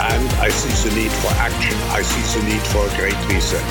and 0.00 0.28
I 0.34 0.48
see 0.48 0.88
the 0.88 0.94
need 0.94 1.10
for 1.10 1.28
action. 1.32 1.76
I 1.90 2.02
see 2.02 2.40
the 2.40 2.46
need 2.48 2.62
for 2.68 2.86
a 2.86 2.96
great 2.96 3.18
reset. 3.28 3.64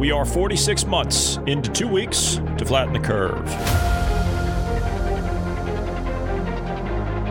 We 0.00 0.10
are 0.10 0.24
46 0.24 0.86
months 0.86 1.38
into 1.46 1.70
two 1.70 1.88
weeks 1.88 2.40
to 2.58 2.64
flatten 2.64 2.92
the 2.92 2.98
curve. 2.98 3.93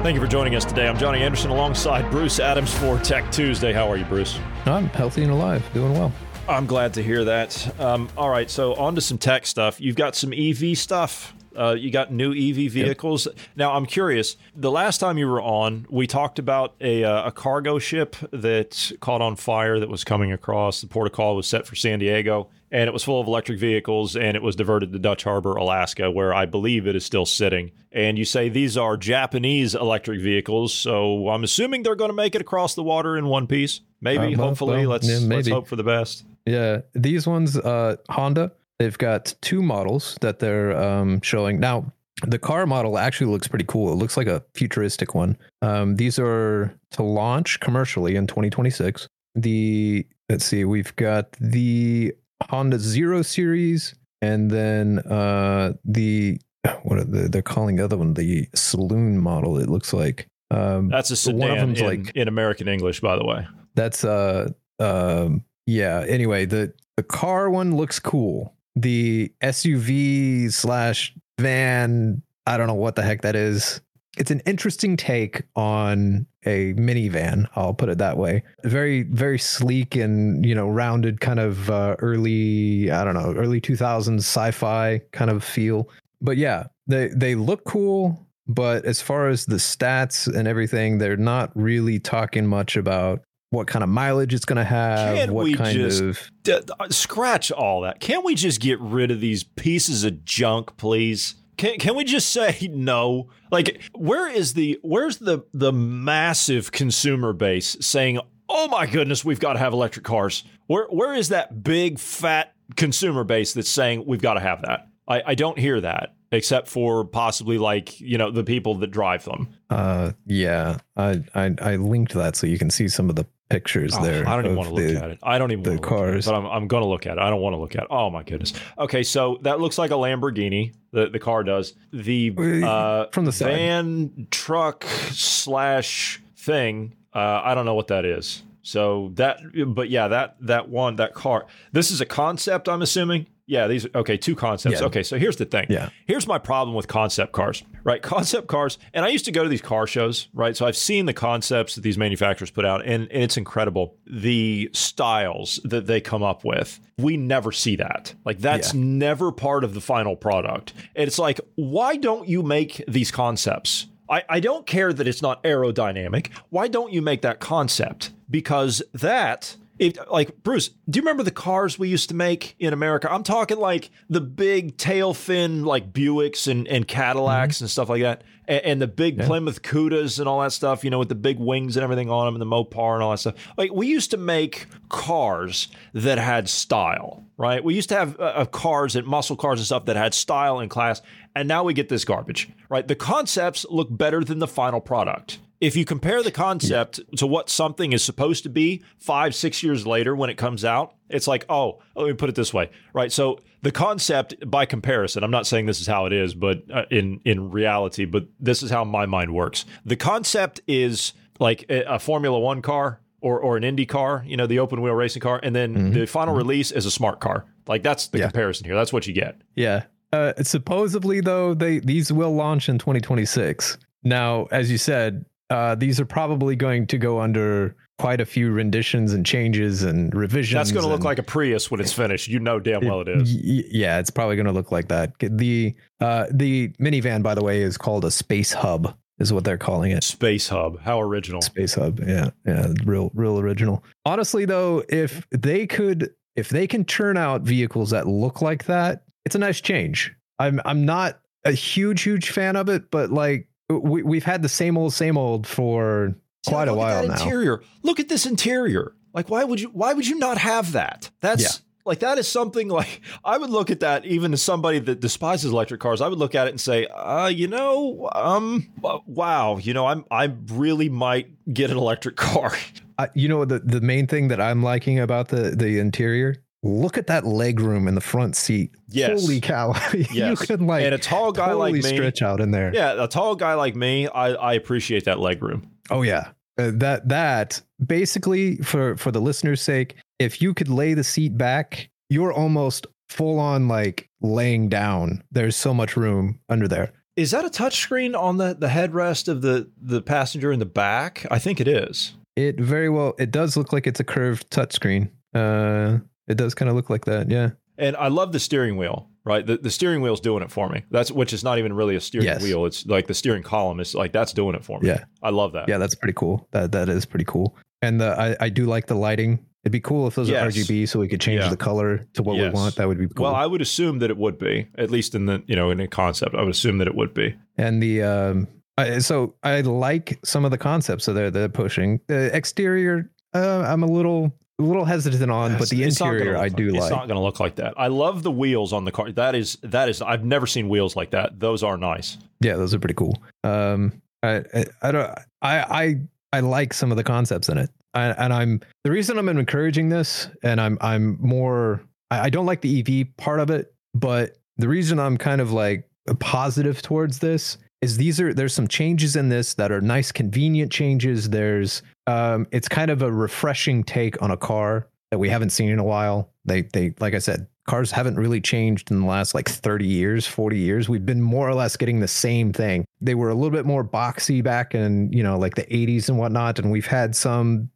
Thank 0.04 0.16
you 0.16 0.22
for 0.22 0.28
joining 0.28 0.54
us 0.56 0.66
today. 0.66 0.90
I'm 0.90 0.98
Johnny 0.98 1.22
Anderson 1.22 1.50
alongside 1.50 2.12
Bruce 2.12 2.42
Adams 2.42 2.74
for 2.74 3.00
Tech 3.00 3.32
Tuesday. 3.32 3.72
How 3.72 3.90
are 3.90 3.96
you, 3.96 4.04
Bruce? 4.04 4.38
I'm 4.66 4.88
healthy 4.88 5.24
and 5.24 5.32
alive, 5.32 5.66
doing 5.74 5.94
well. 5.94 6.12
I'm 6.46 6.66
glad 6.66 6.94
to 6.96 7.02
hear 7.02 7.24
that. 7.24 7.80
Um, 7.80 8.10
all 8.18 8.28
right, 8.28 8.50
so 8.50 8.74
on 8.76 8.96
to 8.96 9.02
some 9.02 9.18
tech 9.18 9.46
stuff. 9.46 9.80
You've 9.80 9.96
got 9.96 10.18
some 10.18 10.34
EV 10.34 10.78
stuff. 10.78 11.34
Uh, 11.58 11.78
you 11.80 11.90
got 11.90 12.12
new 12.12 12.34
EV 12.34 12.70
vehicles. 12.70 13.28
Yep. 13.28 13.38
Now, 13.56 13.76
I'm 13.76 13.86
curious. 13.86 14.36
The 14.58 14.72
last 14.72 14.98
time 14.98 15.18
you 15.18 15.26
were 15.26 15.42
on, 15.42 15.88
we 15.90 16.06
talked 16.06 16.38
about 16.38 16.76
a, 16.82 17.06
uh, 17.06 17.30
a 17.30 17.32
cargo 17.32 17.80
ship 17.80 18.18
that 18.32 18.92
caught 19.00 19.22
on 19.22 19.38
fire 19.38 19.80
that 19.80 19.88
was 19.88 20.04
coming 20.04 20.34
across. 20.34 20.82
The 20.82 20.88
port 20.88 21.08
of 21.08 21.14
call 21.14 21.38
was 21.38 21.48
set 21.48 21.66
for 21.66 21.76
San 21.76 22.00
Diego, 22.00 22.50
and 22.74 22.90
it 22.90 22.92
was 22.92 23.04
full 23.04 23.22
of 23.22 23.28
electric 23.28 23.58
vehicles, 23.58 24.18
and 24.18 24.36
it 24.36 24.44
was 24.44 24.58
diverted 24.58 24.92
to 24.92 25.00
Dutch 25.00 25.24
Harbor, 25.24 25.56
Alaska, 25.56 26.12
where 26.12 26.34
I 26.34 26.46
believe 26.46 26.86
it 26.88 26.96
is 26.98 27.06
still 27.06 27.26
sitting. 27.26 27.72
And 27.94 28.18
you 28.18 28.26
say 28.26 28.50
these 28.50 28.76
are 28.76 28.98
Japanese 28.98 29.76
electric 29.76 30.20
vehicles, 30.20 30.74
so 30.74 31.30
I'm 31.30 31.46
assuming 31.46 31.84
they're 31.84 31.96
going 31.96 32.10
to 32.10 32.16
make 32.16 32.36
it 32.36 32.42
across 32.42 32.76
the 32.76 32.84
water 32.84 33.16
in 33.16 33.28
one 33.28 33.48
piece. 33.48 33.80
Maybe, 34.02 34.36
uh, 34.36 34.38
hopefully. 34.38 34.82
Well, 34.82 34.90
let's 34.90 35.08
yeah, 35.08 35.20
maybe. 35.20 35.36
let's 35.36 35.48
hope 35.48 35.68
for 35.68 35.78
the 35.78 35.84
best. 35.84 36.26
Yeah, 36.46 36.82
these 36.94 37.26
ones, 37.26 37.56
uh, 37.56 37.96
Honda 38.10 38.52
They've 38.80 38.98
got 38.98 39.34
two 39.42 39.62
models 39.62 40.18
that 40.20 40.40
they're 40.40 40.76
um, 40.76 41.22
showing 41.22 41.60
now. 41.60 41.94
The 42.28 42.40
car 42.40 42.66
model 42.66 42.98
actually 42.98 43.32
looks 43.32 43.48
pretty 43.48 43.66
cool. 43.66 43.92
It 43.92 43.96
looks 43.96 44.18
like 44.18 44.28
a 44.28 44.44
futuristic 44.54 45.16
one. 45.16 45.38
Um, 45.62 45.96
these 45.96 46.20
are 46.20 46.78
to 46.92 47.04
launch 47.04 47.60
commercially 47.60 48.16
in 48.16 48.28
2026. 48.28 49.08
The 49.36 50.06
let's 50.30 50.46
see, 50.46 50.64
we've 50.64 50.96
got 50.96 51.32
the 51.34 52.14
Honda 52.50 52.80
Zero 52.80 53.22
Series, 53.22 53.96
and 54.22 54.50
then 54.50 55.00
uh, 55.00 55.74
the 55.86 56.40
what 56.84 57.00
are 57.00 57.04
the, 57.04 57.30
they're 57.30 57.42
calling 57.42 57.76
the 57.78 57.84
other 57.84 57.98
one 57.98 58.14
the 58.14 58.48
saloon 58.56 59.18
model. 59.18 59.58
It 59.58 59.70
looks 59.70 59.94
like 59.94 60.28
um, 60.52 60.90
that's 60.90 61.12
a 61.12 61.16
sedan. 61.16 61.40
One 61.40 61.52
of 61.52 61.58
them's 61.58 61.82
in, 61.82 61.86
like 61.86 62.16
in 62.16 62.28
American 62.28 62.68
English, 62.68 63.02
by 63.02 63.16
the 63.18 63.26
way. 63.26 63.48
That's 63.76 64.04
uh 64.04 64.50
um 64.80 65.44
yeah. 65.66 66.06
Anyway, 66.08 66.46
the 66.46 66.74
the 66.96 67.04
car 67.04 67.50
one 67.50 67.76
looks 67.76 68.00
cool 68.00 68.56
the 68.76 69.32
SUV 69.42 70.52
slash 70.52 71.14
van. 71.40 72.22
I 72.46 72.58
don't 72.58 72.68
know 72.68 72.74
what 72.74 72.96
the 72.96 73.04
heck 73.04 73.22
that 73.22 73.36
is. 73.36 73.82
It's 74.18 74.32
an 74.32 74.42
interesting 74.46 74.96
take 74.96 75.42
on 75.56 76.28
a 76.46 76.74
minivan. 76.74 77.48
I'll 77.56 77.74
put 77.74 77.90
it 77.90 77.98
that 77.98 78.18
way. 78.18 78.44
Very, 78.64 79.04
very 79.04 79.40
sleek 79.40 79.96
and 79.96 80.46
you 80.46 80.54
know 80.54 80.68
rounded, 80.68 81.20
kind 81.20 81.40
of 81.40 81.70
uh, 81.70 81.96
early. 82.00 82.92
I 82.92 83.04
don't 83.04 83.16
know, 83.16 83.34
early 83.34 83.60
2000s 83.60 84.20
sci-fi 84.20 85.02
kind 85.12 85.32
of 85.32 85.44
feel. 85.44 85.90
But 86.22 86.38
yeah, 86.38 86.68
they 86.88 87.08
they 87.08 87.36
look 87.36 87.64
cool. 87.64 88.28
But 88.46 88.86
as 88.86 89.02
far 89.02 89.30
as 89.30 89.46
the 89.46 89.56
stats 89.56 90.28
and 90.28 90.48
everything, 90.48 90.98
they're 90.98 91.16
not 91.16 91.52
really 91.56 92.00
talking 92.00 92.46
much 92.46 92.76
about 92.76 93.22
what 93.54 93.68
kind 93.68 93.84
of 93.84 93.90
mileage 93.90 94.34
it's 94.34 94.46
going 94.46 94.58
to 94.58 94.64
have. 94.64 95.16
Can't 95.16 95.32
what 95.32 95.44
we 95.44 95.54
kind 95.54 95.78
just 95.78 96.02
of 96.02 96.32
d- 96.42 96.60
scratch 96.90 97.52
all 97.52 97.82
that? 97.82 98.00
Can't 98.00 98.26
we 98.26 98.36
just 98.36 98.60
get 98.60 98.80
rid 98.82 99.12
of 99.12 99.22
these 99.22 99.44
pieces 99.44 100.04
of 100.04 100.26
junk, 100.26 100.76
please? 100.76 101.36
Can 101.58 101.78
can 101.78 101.96
we 101.96 102.04
just 102.04 102.30
say 102.30 102.70
no? 102.74 103.30
Like, 103.52 103.82
where 103.94 104.30
is 104.30 104.54
the 104.54 104.80
where's 104.82 105.18
the 105.18 105.44
the 105.54 105.72
massive 105.72 106.72
consumer 106.72 107.34
base 107.34 107.78
saying, 107.82 108.20
"Oh 108.50 108.68
my 108.68 108.86
goodness, 108.86 109.24
we've 109.24 109.40
got 109.40 109.54
to 109.54 109.60
have 109.60 109.74
electric 109.74 110.06
cars"? 110.06 110.44
Where 110.68 110.86
where 110.86 111.14
is 111.14 111.30
that 111.30 111.64
big 111.64 112.00
fat 112.00 112.54
consumer 112.76 113.24
base 113.24 113.54
that's 113.54 113.70
saying 113.70 114.06
we've 114.06 114.22
got 114.22 114.36
to 114.36 114.40
have 114.40 114.62
that? 114.64 114.88
I, 115.08 115.22
I 115.28 115.36
don't 115.36 115.60
hear 115.60 115.82
that 115.82 116.16
except 116.32 116.68
for 116.68 117.06
possibly 117.06 117.58
like 117.58 118.00
you 118.02 118.18
know 118.18 118.32
the 118.32 118.44
people 118.44 118.76
that 118.76 118.88
drive 118.88 119.24
them. 119.26 119.50
Uh, 119.70 120.12
yeah, 120.26 120.78
I 120.98 121.24
I, 121.36 121.56
I 121.62 121.76
linked 121.76 122.14
that 122.14 122.36
so 122.36 122.48
you 122.48 122.58
can 122.58 122.70
see 122.70 122.88
some 122.88 123.10
of 123.10 123.16
the 123.16 123.28
pictures 123.54 123.94
oh, 123.96 124.04
there. 124.04 124.28
I 124.28 124.36
don't 124.36 124.46
even 124.46 124.58
want 124.58 124.70
to 124.70 124.76
look 124.76 124.96
at 125.04 125.12
it. 125.12 125.20
I 125.22 125.38
don't 125.38 125.52
even 125.52 125.64
the 125.64 125.78
cars, 125.78 126.26
it, 126.26 126.30
but 126.30 126.36
I'm 126.36 126.46
I'm 126.48 126.68
going 126.68 126.82
to 126.82 126.90
look 126.90 127.06
at 127.06 127.18
it. 127.18 127.22
I 127.22 127.30
don't 127.30 127.42
want 127.42 127.54
to 127.54 127.60
look 127.60 127.76
at. 127.76 127.84
it. 127.84 127.88
Oh 127.92 128.10
my 128.10 128.24
goodness. 128.24 128.54
Okay, 128.80 129.04
so 129.04 129.38
that 129.44 129.60
looks 129.60 129.78
like 129.78 129.92
a 129.92 129.96
Lamborghini. 129.96 130.74
The 130.92 131.10
the 131.10 131.20
car 131.20 131.44
does 131.44 131.74
the 131.92 132.32
uh, 132.66 133.06
from 133.12 133.26
the 133.26 133.32
van 133.32 134.12
side. 134.16 134.32
truck 134.32 134.86
slash 135.12 136.22
thing. 136.36 136.96
Uh, 137.14 137.42
I 137.44 137.54
don't 137.54 137.66
know 137.66 137.76
what 137.76 137.88
that 137.88 138.06
is. 138.06 138.42
So 138.64 139.12
that, 139.16 139.40
but 139.68 139.90
yeah, 139.90 140.08
that 140.08 140.38
that 140.42 140.70
one 140.70 140.96
that 140.96 141.14
car. 141.14 141.46
This 141.72 141.92
is 141.92 142.02
a 142.02 142.06
concept. 142.06 142.68
I'm 142.68 142.82
assuming. 142.82 143.28
Yeah, 143.46 143.68
these 143.68 143.86
okay, 143.94 144.16
two 144.16 144.36
concepts. 144.36 144.80
Yeah. 144.80 144.88
Okay, 144.88 145.04
so 145.04 145.18
here's 145.18 145.36
the 145.36 145.46
thing. 145.46 145.68
Yeah. 145.70 145.90
Here's 146.06 146.26
my 146.26 146.38
problem 146.38 146.76
with 146.76 146.88
concept 146.88 147.34
cars, 147.34 147.64
right? 147.84 148.02
Concept 148.02 148.48
cars, 148.48 148.78
and 148.94 149.04
I 149.04 149.10
used 149.10 149.26
to 149.26 149.32
go 149.32 149.44
to 149.44 149.50
these 149.50 149.62
car 149.62 149.86
shows, 149.86 150.30
right? 150.34 150.56
So 150.56 150.66
I've 150.66 150.78
seen 150.78 151.08
the 151.08 151.14
concepts 151.14 151.76
that 151.76 151.82
these 151.82 151.98
manufacturers 151.98 152.52
put 152.52 152.66
out, 152.66 152.86
and, 152.86 153.12
and 153.12 153.24
it's 153.24 153.36
incredible. 153.36 153.98
The 154.08 154.70
styles 154.72 155.60
that 155.66 155.88
they 155.88 156.00
come 156.00 156.24
up 156.24 156.46
with. 156.46 156.80
We 156.98 157.18
never 157.18 157.52
see 157.52 157.76
that. 157.78 158.14
Like 158.24 158.40
that's 158.40 158.74
yeah. 158.74 158.82
never 158.84 159.32
part 159.32 159.64
of 159.64 159.74
the 159.74 159.82
final 159.82 160.16
product. 160.16 160.74
And 160.96 161.08
it's 161.08 161.20
like, 161.20 161.42
why 161.56 161.98
don't 161.98 162.30
you 162.30 162.44
make 162.44 162.84
these 162.88 163.12
concepts? 163.12 163.88
I, 164.10 164.24
I 164.30 164.40
don't 164.40 164.66
care 164.66 164.94
that 164.94 165.08
it's 165.08 165.22
not 165.22 165.44
aerodynamic. 165.44 166.30
Why 166.50 166.68
don't 166.68 166.94
you 166.94 167.02
make 167.02 167.22
that 167.24 167.40
concept? 167.40 168.12
Because 168.30 168.84
that 168.94 169.58
if 169.80 169.98
like 170.10 170.44
Bruce, 170.44 170.70
do 170.90 170.98
you 170.98 171.02
remember 171.02 171.24
the 171.24 171.32
cars 171.32 171.80
we 171.80 171.90
used 171.90 172.10
to 172.10 172.16
make 172.16 172.56
in 172.60 172.74
America? 172.74 173.12
I'm 173.12 173.24
talking 173.24 173.58
like 173.58 173.90
the 174.10 174.22
big 174.22 174.78
tail 174.78 175.14
fin 175.14 175.64
like 175.64 175.92
Buicks 175.92 176.48
and, 176.48 176.68
and 176.68 176.88
Cadillacs 176.88 177.56
mm-hmm. 177.56 177.64
and 177.64 177.72
stuff 177.72 177.90
like 177.90 178.04
that, 178.04 178.24
and, 178.48 178.64
and 178.64 178.82
the 178.82 178.88
big 178.88 179.18
yeah. 179.18 179.26
Plymouth 179.26 179.64
Cudas 179.64 180.20
and 180.20 180.28
all 180.28 180.42
that 180.42 180.52
stuff. 180.52 180.84
You 180.84 180.90
know, 180.90 181.00
with 181.00 181.10
the 181.10 181.16
big 181.16 181.40
wings 181.40 181.76
and 181.76 181.84
everything 181.84 182.10
on 182.10 182.26
them, 182.26 182.36
and 182.36 182.42
the 182.42 182.46
Mopar 182.46 182.94
and 182.94 183.04
all 183.04 183.12
that 183.12 183.18
stuff. 183.18 183.36
Like 183.58 183.74
we 183.74 183.88
used 183.88 184.12
to 184.12 184.18
make 184.18 184.68
cars 184.90 185.70
that 185.94 186.20
had 186.20 186.48
style, 186.50 187.26
right? 187.38 187.64
We 187.64 187.74
used 187.74 187.90
to 187.90 187.96
have 187.96 188.20
uh, 188.20 188.24
uh 188.24 188.46
cars 188.46 188.96
and 188.96 189.08
muscle 189.08 189.36
cars 189.36 189.60
and 189.60 189.66
stuff 189.66 189.86
that 189.86 189.96
had 189.96 190.14
style 190.14 190.60
and 190.60 190.70
class, 190.70 191.02
and 191.36 191.48
now 191.48 191.64
we 191.64 191.74
get 191.74 191.90
this 191.90 192.06
garbage, 192.06 192.50
right? 192.70 192.88
The 192.88 192.96
concepts 192.96 193.66
look 193.70 193.88
better 193.90 194.24
than 194.24 194.38
the 194.38 194.48
final 194.48 194.82
product 194.82 195.40
if 195.64 195.78
you 195.78 195.86
compare 195.86 196.22
the 196.22 196.32
concept 196.32 197.00
yeah. 197.00 197.16
to 197.18 197.26
what 197.26 197.50
something 197.50 197.94
is 197.94 198.04
supposed 198.04 198.44
to 198.44 198.50
be 198.50 198.84
five, 198.98 199.34
six 199.34 199.64
years 199.64 199.88
later 199.88 200.14
when 200.14 200.30
it 200.30 200.36
comes 200.36 200.66
out, 200.66 200.94
it's 201.10 201.26
like, 201.26 201.46
oh, 201.48 201.80
let 201.96 202.08
me 202.08 202.14
put 202.14 202.28
it 202.28 202.36
this 202.36 202.54
way, 202.54 202.70
right? 202.94 203.12
So 203.14 203.40
the 203.62 203.72
concept, 203.72 204.36
by 204.46 204.66
comparison, 204.66 205.24
I'm 205.24 205.32
not 205.32 205.48
saying 205.48 205.66
this 205.66 205.80
is 205.80 205.88
how 205.88 206.06
it 206.06 206.12
is, 206.12 206.34
but 206.34 206.64
uh, 206.70 206.84
in 206.92 207.22
in 207.24 207.50
reality, 207.50 208.04
but 208.04 208.26
this 208.42 208.62
is 208.62 208.72
how 208.72 208.84
my 208.84 209.06
mind 209.06 209.34
works. 209.34 209.64
The 209.86 209.96
concept 209.96 210.60
is 210.68 211.14
like 211.40 211.64
a, 211.70 211.96
a 211.96 212.00
Formula 212.00 212.38
One 212.38 212.62
car 212.62 213.00
or 213.22 213.40
or 213.40 213.56
an 213.56 213.64
Indy 213.64 213.86
car, 213.86 214.24
you 214.28 214.36
know, 214.36 214.48
the 214.48 214.60
open 214.60 214.82
wheel 214.82 214.94
racing 214.94 215.22
car, 215.22 215.40
and 215.42 215.56
then 215.56 215.92
the 215.94 216.06
final 216.06 216.36
release 216.36 216.72
is 216.72 216.86
a 216.86 216.92
smart 216.92 217.22
car. 217.22 217.46
Like 217.68 217.84
that's 217.84 218.08
the 218.08 218.18
Yeah. 218.18 218.26
comparison 218.26 218.66
here. 218.66 218.76
That's 218.76 218.92
what 218.92 219.08
you 219.08 219.14
get. 219.14 219.42
Yeah. 219.56 219.84
Uh, 220.12 220.34
supposedly, 220.44 221.22
though, 221.22 221.54
they 221.54 221.80
these 221.80 222.12
will 222.12 222.36
launch 222.36 222.68
in 222.68 222.78
2026. 222.80 223.78
Now, 224.04 224.48
as 224.52 224.70
you 224.70 224.78
said, 224.78 225.24
uh, 225.50 225.76
these 225.76 226.00
are 226.00 226.06
probably 226.06 226.56
going 226.56 226.88
to 226.88 226.98
go 226.98 227.20
under 227.20 227.76
quite 228.00 228.20
a 228.20 228.26
few 228.26 228.52
renditions 228.52 229.14
and 229.14 229.26
changes 229.26 229.84
and 229.84 230.14
revisions. 230.14 230.58
That's 230.58 230.72
going 230.72 230.84
to 230.84 230.92
look 230.92 231.04
like 231.04 231.20
a 231.20 231.24
Prius 231.24 231.70
when 231.70 231.80
it's 231.80 231.94
finished. 231.94 232.28
You 232.28 232.40
know 232.40 232.60
damn 232.60 232.86
well 232.86 233.02
it 233.02 233.08
is. 233.08 233.34
Yeah, 233.36 234.00
it's 234.00 234.10
probably 234.10 234.36
going 234.36 234.48
to 234.48 234.52
look 234.52 234.72
like 234.72 234.88
that. 234.88 235.14
The 235.20 235.76
uh, 236.00 236.26
the 236.32 236.70
minivan, 236.80 237.24
by 237.24 237.36
the 237.36 237.44
way, 237.44 237.62
is 237.62 237.78
called 237.78 238.04
a 238.06 238.12
space 238.12 238.52
hub, 238.52 238.96
is 239.20 239.32
what 239.32 239.44
they're 239.44 239.58
calling 239.58 239.92
it. 239.92 240.04
Space 240.04 240.50
Hub. 240.50 240.80
How 240.82 241.02
original. 241.02 241.42
Space 241.42 241.76
hub. 241.76 242.00
Yeah, 242.00 242.32
yeah, 242.46 242.74
real, 242.84 243.12
real 243.14 243.40
original. 243.40 243.84
Honestly, 244.06 244.46
though, 244.46 244.84
if 244.90 245.28
they 245.32 245.68
could, 245.68 246.14
if 246.36 246.50
they 246.50 246.68
can 246.68 246.86
churn 246.86 247.18
out 247.18 247.42
vehicles 247.42 247.92
that 247.92 248.08
look 248.08 248.42
like 248.42 248.66
that, 248.66 249.04
it's 249.26 249.36
a 249.36 249.40
nice 249.40 249.62
change. 249.62 250.14
I'm, 250.40 250.60
I'm 250.66 250.86
not 250.86 251.20
a 251.46 251.52
huge, 251.52 252.02
huge 252.02 252.32
fan 252.32 252.56
of 252.56 252.70
it, 252.70 252.90
but 252.90 253.12
like 253.12 253.48
we, 253.70 254.04
we've 254.04 254.24
had 254.26 254.42
the 254.42 254.50
same 254.50 254.78
old, 254.78 254.94
same 254.94 255.18
old 255.18 255.48
for 255.48 256.16
quite 256.48 256.68
a 256.68 256.74
while 256.74 257.08
now. 257.08 257.14
Interior. 257.14 257.62
Look 257.84 258.00
at 258.00 258.10
this 258.10 258.26
interior. 258.26 258.94
Like, 259.14 259.30
why 259.30 259.44
would 259.44 259.60
you? 259.62 259.70
Why 259.70 259.94
would 259.94 260.08
you 260.08 260.18
not 260.18 260.38
have 260.40 260.72
that? 260.74 261.10
That's 261.22 261.44
Yeah. 261.44 261.50
like 261.86 262.00
that 262.00 262.18
is 262.18 262.28
something 262.28 262.68
like 262.68 263.02
I 263.26 263.38
would 263.38 263.50
look 263.52 263.70
at 263.70 263.80
that 263.82 264.06
even 264.06 264.34
as 264.34 264.42
somebody 264.42 264.80
that 264.80 265.00
despises 265.00 265.52
electric 265.52 265.80
cars. 265.82 266.02
I 266.02 266.08
would 266.08 266.18
look 266.20 266.34
at 266.36 266.48
it 266.48 266.52
and 266.52 266.60
say, 266.60 266.88
uh, 266.88 267.28
you 267.28 267.48
know, 267.48 268.10
um, 268.14 268.70
wow, 269.06 269.58
you 269.58 269.74
know, 269.74 269.86
I'm 269.86 270.04
I 270.10 270.34
really 270.52 270.90
might 270.90 271.28
get 271.54 271.70
an 271.72 271.78
electric 271.78 272.16
car. 272.16 272.54
Uh, 273.00 273.08
you 273.16 273.28
know 273.28 273.44
the 273.44 273.58
the 273.58 273.82
main 273.82 274.06
thing 274.06 274.28
that 274.28 274.40
I'm 274.40 274.62
liking 274.62 275.00
about 275.00 275.30
the 275.30 275.50
the 275.56 275.80
interior. 275.80 276.36
Look 276.64 276.98
at 276.98 277.08
that 277.08 277.26
leg 277.26 277.60
room 277.60 277.88
in 277.90 277.96
the 277.96 278.02
front 278.02 278.36
seat. 278.38 278.72
Yes. 278.90 279.22
Holy 279.22 279.42
cow! 279.42 279.74
you 279.94 280.06
Yes. 280.12 280.46
can 280.46 280.66
like 280.66 280.86
and 280.86 280.96
a 280.96 280.98
tall 280.98 281.32
guy 281.34 281.48
totally 281.48 281.74
like 281.82 281.84
me. 281.84 281.96
stretch 281.96 282.22
out 282.22 282.40
in 282.40 282.52
there. 282.52 282.72
Yeah, 282.74 283.04
a 283.04 283.08
tall 283.08 283.36
guy 283.36 283.54
like 283.56 283.76
me, 283.76 284.08
I, 284.08 284.30
I 284.34 284.54
appreciate 284.54 285.04
that 285.06 285.20
leg 285.20 285.44
room. 285.44 285.70
Oh 285.92 286.02
yeah. 286.04 286.30
Uh, 286.58 286.72
that 286.76 287.10
that 287.10 287.62
basically 287.86 288.58
for 288.58 288.96
for 288.98 289.12
the 289.12 289.20
listener's 289.20 289.62
sake, 289.62 289.96
if 290.20 290.42
you 290.42 290.54
could 290.54 290.70
lay 290.70 290.94
the 290.94 291.04
seat 291.04 291.38
back, 291.38 291.90
you're 292.10 292.32
almost 292.32 292.88
full 293.10 293.40
on 293.40 293.68
like 293.68 294.08
laying 294.22 294.70
down. 294.70 295.22
There's 295.32 295.56
so 295.56 295.74
much 295.74 295.98
room 295.98 296.40
under 296.50 296.68
there. 296.68 296.94
Is 297.16 297.32
that 297.32 297.44
a 297.46 297.50
touchscreen 297.50 298.18
on 298.18 298.38
the, 298.38 298.56
the 298.58 298.68
headrest 298.68 299.28
of 299.28 299.42
the, 299.44 299.70
the 299.80 300.02
passenger 300.02 300.52
in 300.52 300.58
the 300.58 300.66
back? 300.66 301.28
I 301.30 301.38
think 301.38 301.62
it 301.62 301.68
is. 301.68 302.14
It 302.36 302.60
very 302.60 302.90
well 302.90 303.14
it 303.20 303.32
does 303.32 303.58
look 303.58 303.74
like 303.74 303.86
it's 303.86 304.00
a 304.00 304.04
curved 304.04 304.50
touchscreen. 304.50 305.10
Uh 305.36 306.00
it 306.28 306.36
does 306.38 306.54
kind 306.54 306.70
of 306.70 306.76
look 306.76 306.90
like 306.90 307.06
that, 307.06 307.30
yeah. 307.30 307.52
And 307.78 307.96
I 307.98 308.08
love 308.10 308.32
the 308.32 308.40
steering 308.40 308.78
wheel, 308.78 309.10
right? 309.26 309.46
The, 309.46 309.58
the 309.58 309.72
steering 309.72 310.02
wheel's 310.02 310.20
doing 310.22 310.44
it 310.44 310.52
for 310.52 310.70
me. 310.70 310.84
That's 310.92 311.12
which 311.12 311.34
is 311.34 311.44
not 311.44 311.58
even 311.58 311.74
really 311.74 311.96
a 311.96 312.02
steering 312.02 312.28
Yes. 312.28 312.44
wheel. 312.44 312.66
It's 312.68 312.86
like 312.86 313.08
the 313.08 313.16
steering 313.16 313.42
column 313.42 313.80
is 313.80 313.96
like 313.96 314.12
that's 314.14 314.32
doing 314.32 314.54
it 314.56 314.64
for 314.64 314.80
me. 314.80 314.90
Yeah. 314.90 315.06
I 315.24 315.32
love 315.32 315.54
that. 315.54 315.68
Yeah, 315.68 315.80
that's 315.80 315.96
pretty 315.96 316.14
cool. 316.14 316.48
That 316.52 316.72
that 316.74 316.88
is 316.88 317.06
pretty 317.06 317.26
cool. 317.26 317.56
And 317.82 318.00
the, 318.00 318.16
I 318.20 318.36
I 318.46 318.50
do 318.50 318.66
like 318.68 318.86
the 318.86 318.94
lighting. 318.96 319.44
It'd 319.64 319.72
be 319.72 319.80
cool 319.80 320.06
if 320.08 320.14
those 320.16 320.30
Yes. 320.30 320.44
are 320.44 320.50
RGB 320.60 320.88
so 320.88 321.00
we 321.00 321.08
could 321.08 321.20
change 321.22 321.42
Yeah. 321.42 321.50
the 321.50 321.58
color 321.58 322.06
to 322.14 322.22
what 322.22 322.36
Yes. 322.38 322.54
we 322.54 322.60
want. 322.60 322.76
That 322.76 322.88
would 322.88 323.00
be 323.00 323.08
cool. 323.08 323.24
Well, 323.24 323.36
I 323.36 323.48
would 323.48 323.62
assume 323.62 324.00
that 324.00 324.12
it 324.12 324.18
would 324.18 324.38
be, 324.38 324.68
at 324.78 324.92
least 324.92 325.16
in 325.16 325.26
the 325.26 325.42
you 325.48 325.56
know 325.56 325.72
in 325.72 325.80
a 325.80 325.88
concept. 325.88 326.36
I 326.36 326.42
would 326.44 326.52
assume 326.52 326.78
that 326.78 326.88
it 326.88 326.96
would 326.96 327.14
be. 327.16 327.36
and 327.58 327.82
the 327.82 328.04
um 328.04 328.48
I, 328.78 328.98
so 329.00 329.36
i 329.44 329.62
like 329.62 330.18
some 330.26 330.46
of 330.46 330.52
the 330.52 330.58
concepts 330.58 331.06
that 331.06 331.14
they're, 331.14 331.30
they're 331.30 331.48
pushing 331.48 332.00
the 332.08 332.36
exterior 332.36 333.12
uh, 333.36 333.64
i'm 333.68 333.84
a 333.84 333.88
little 333.88 334.34
a 334.60 334.64
little 334.64 334.86
hesitant 334.86 335.32
on 335.32 335.58
but 335.58 335.70
the 335.70 335.84
It's 335.84 336.00
interior 336.00 336.38
i 336.38 336.48
do 336.48 336.70
like, 336.72 336.82
like 336.82 336.82
It's 336.84 336.92
not 336.92 337.08
going 337.08 337.18
to 337.18 337.24
look 337.24 337.40
like 337.40 337.56
that. 337.56 337.74
I 337.76 337.88
love 337.88 338.24
the 338.24 338.32
wheels 338.32 338.72
on 338.72 338.86
the 338.86 338.92
car. 338.92 339.12
That 339.12 339.34
is 339.36 339.58
that 339.64 339.90
is. 339.90 340.02
I've 340.02 340.24
never 340.24 340.46
seen 340.46 340.70
wheels 340.70 340.96
like 340.96 341.10
that. 341.12 341.40
Those 341.40 341.64
are 341.64 341.78
nice. 341.78 342.18
yeah 342.42 342.56
those 342.56 342.74
are 342.74 342.80
pretty 342.80 342.94
cool 342.94 343.22
um 343.44 344.02
i 344.22 344.44
i, 344.54 344.66
I 344.82 344.92
don't 344.92 345.12
i 345.42 345.60
i 345.82 345.96
i 346.34 346.40
like 346.40 346.74
some 346.74 346.92
of 346.92 346.98
the 346.98 347.04
concepts 347.04 347.50
in 347.50 347.58
it 347.58 347.70
I, 347.94 348.06
and 348.08 348.34
i'm 348.34 348.62
the 348.84 348.92
reason 348.92 349.18
i'm 349.18 349.30
encouraging 349.30 349.90
this 349.90 350.28
and 350.44 350.60
i'm 350.62 350.78
i'm 350.82 351.18
more 351.22 351.82
I, 352.12 352.22
I 352.22 352.30
don't 352.30 352.46
like 352.46 352.62
the 352.62 352.80
ev 352.80 353.18
part 353.18 353.40
of 353.40 353.50
it 353.50 353.74
but 353.94 354.38
the 354.58 354.68
reason 354.68 355.00
i'm 355.00 355.18
kind 355.18 355.42
of 355.42 355.52
like 355.52 355.88
positive 356.20 356.82
towards 356.82 357.20
this 357.20 357.58
is 357.82 357.98
these 357.98 358.20
are 358.20 358.34
there's 358.34 358.54
some 358.54 358.68
changes 358.68 359.16
in 359.16 359.30
this 359.30 359.54
that 359.56 359.72
are 359.72 359.82
nice 359.82 360.12
convenient 360.12 360.72
changes 360.72 361.30
there's 361.30 361.82
um 362.08 362.48
it's 362.52 362.68
kind 362.68 362.92
of 362.92 363.02
a 363.02 363.12
refreshing 363.12 363.84
take 363.84 364.22
on 364.22 364.32
a 364.32 364.38
car 364.38 364.88
that 365.12 365.20
we 365.20 365.30
haven't 365.30 365.52
seen 365.52 365.70
in 365.70 365.80
a 365.80 365.84
while. 365.84 366.32
They 366.46 366.64
they 366.64 366.94
like 367.00 367.14
i 367.14 367.20
said 367.20 367.48
cars 367.68 367.92
haven't 367.92 368.16
really 368.16 368.42
changed 368.42 368.92
in 368.92 369.00
the 369.00 369.06
last 369.06 369.34
like 369.34 369.48
30 369.48 369.86
years 369.88 370.28
40 370.28 370.58
years. 370.58 370.90
We've 370.90 371.06
been 371.06 371.22
more 371.22 371.48
or 371.48 371.54
less 371.54 371.78
getting 371.78 372.00
the 372.00 372.08
same 372.08 372.52
thing. 372.52 372.84
They 373.00 373.16
were 373.16 373.30
a 373.30 373.36
little 373.36 373.52
bit 373.52 373.66
more 373.66 373.84
boxy 373.84 374.44
back 374.44 374.76
in 374.76 375.12
you 375.14 375.24
know 375.24 375.38
like 375.38 375.56
the 375.56 375.64
80s 375.66 376.10
and 376.10 376.18
whatnot 376.18 376.60
and 376.60 376.72
we've 376.72 376.88
had 376.88 377.16
some 377.16 377.70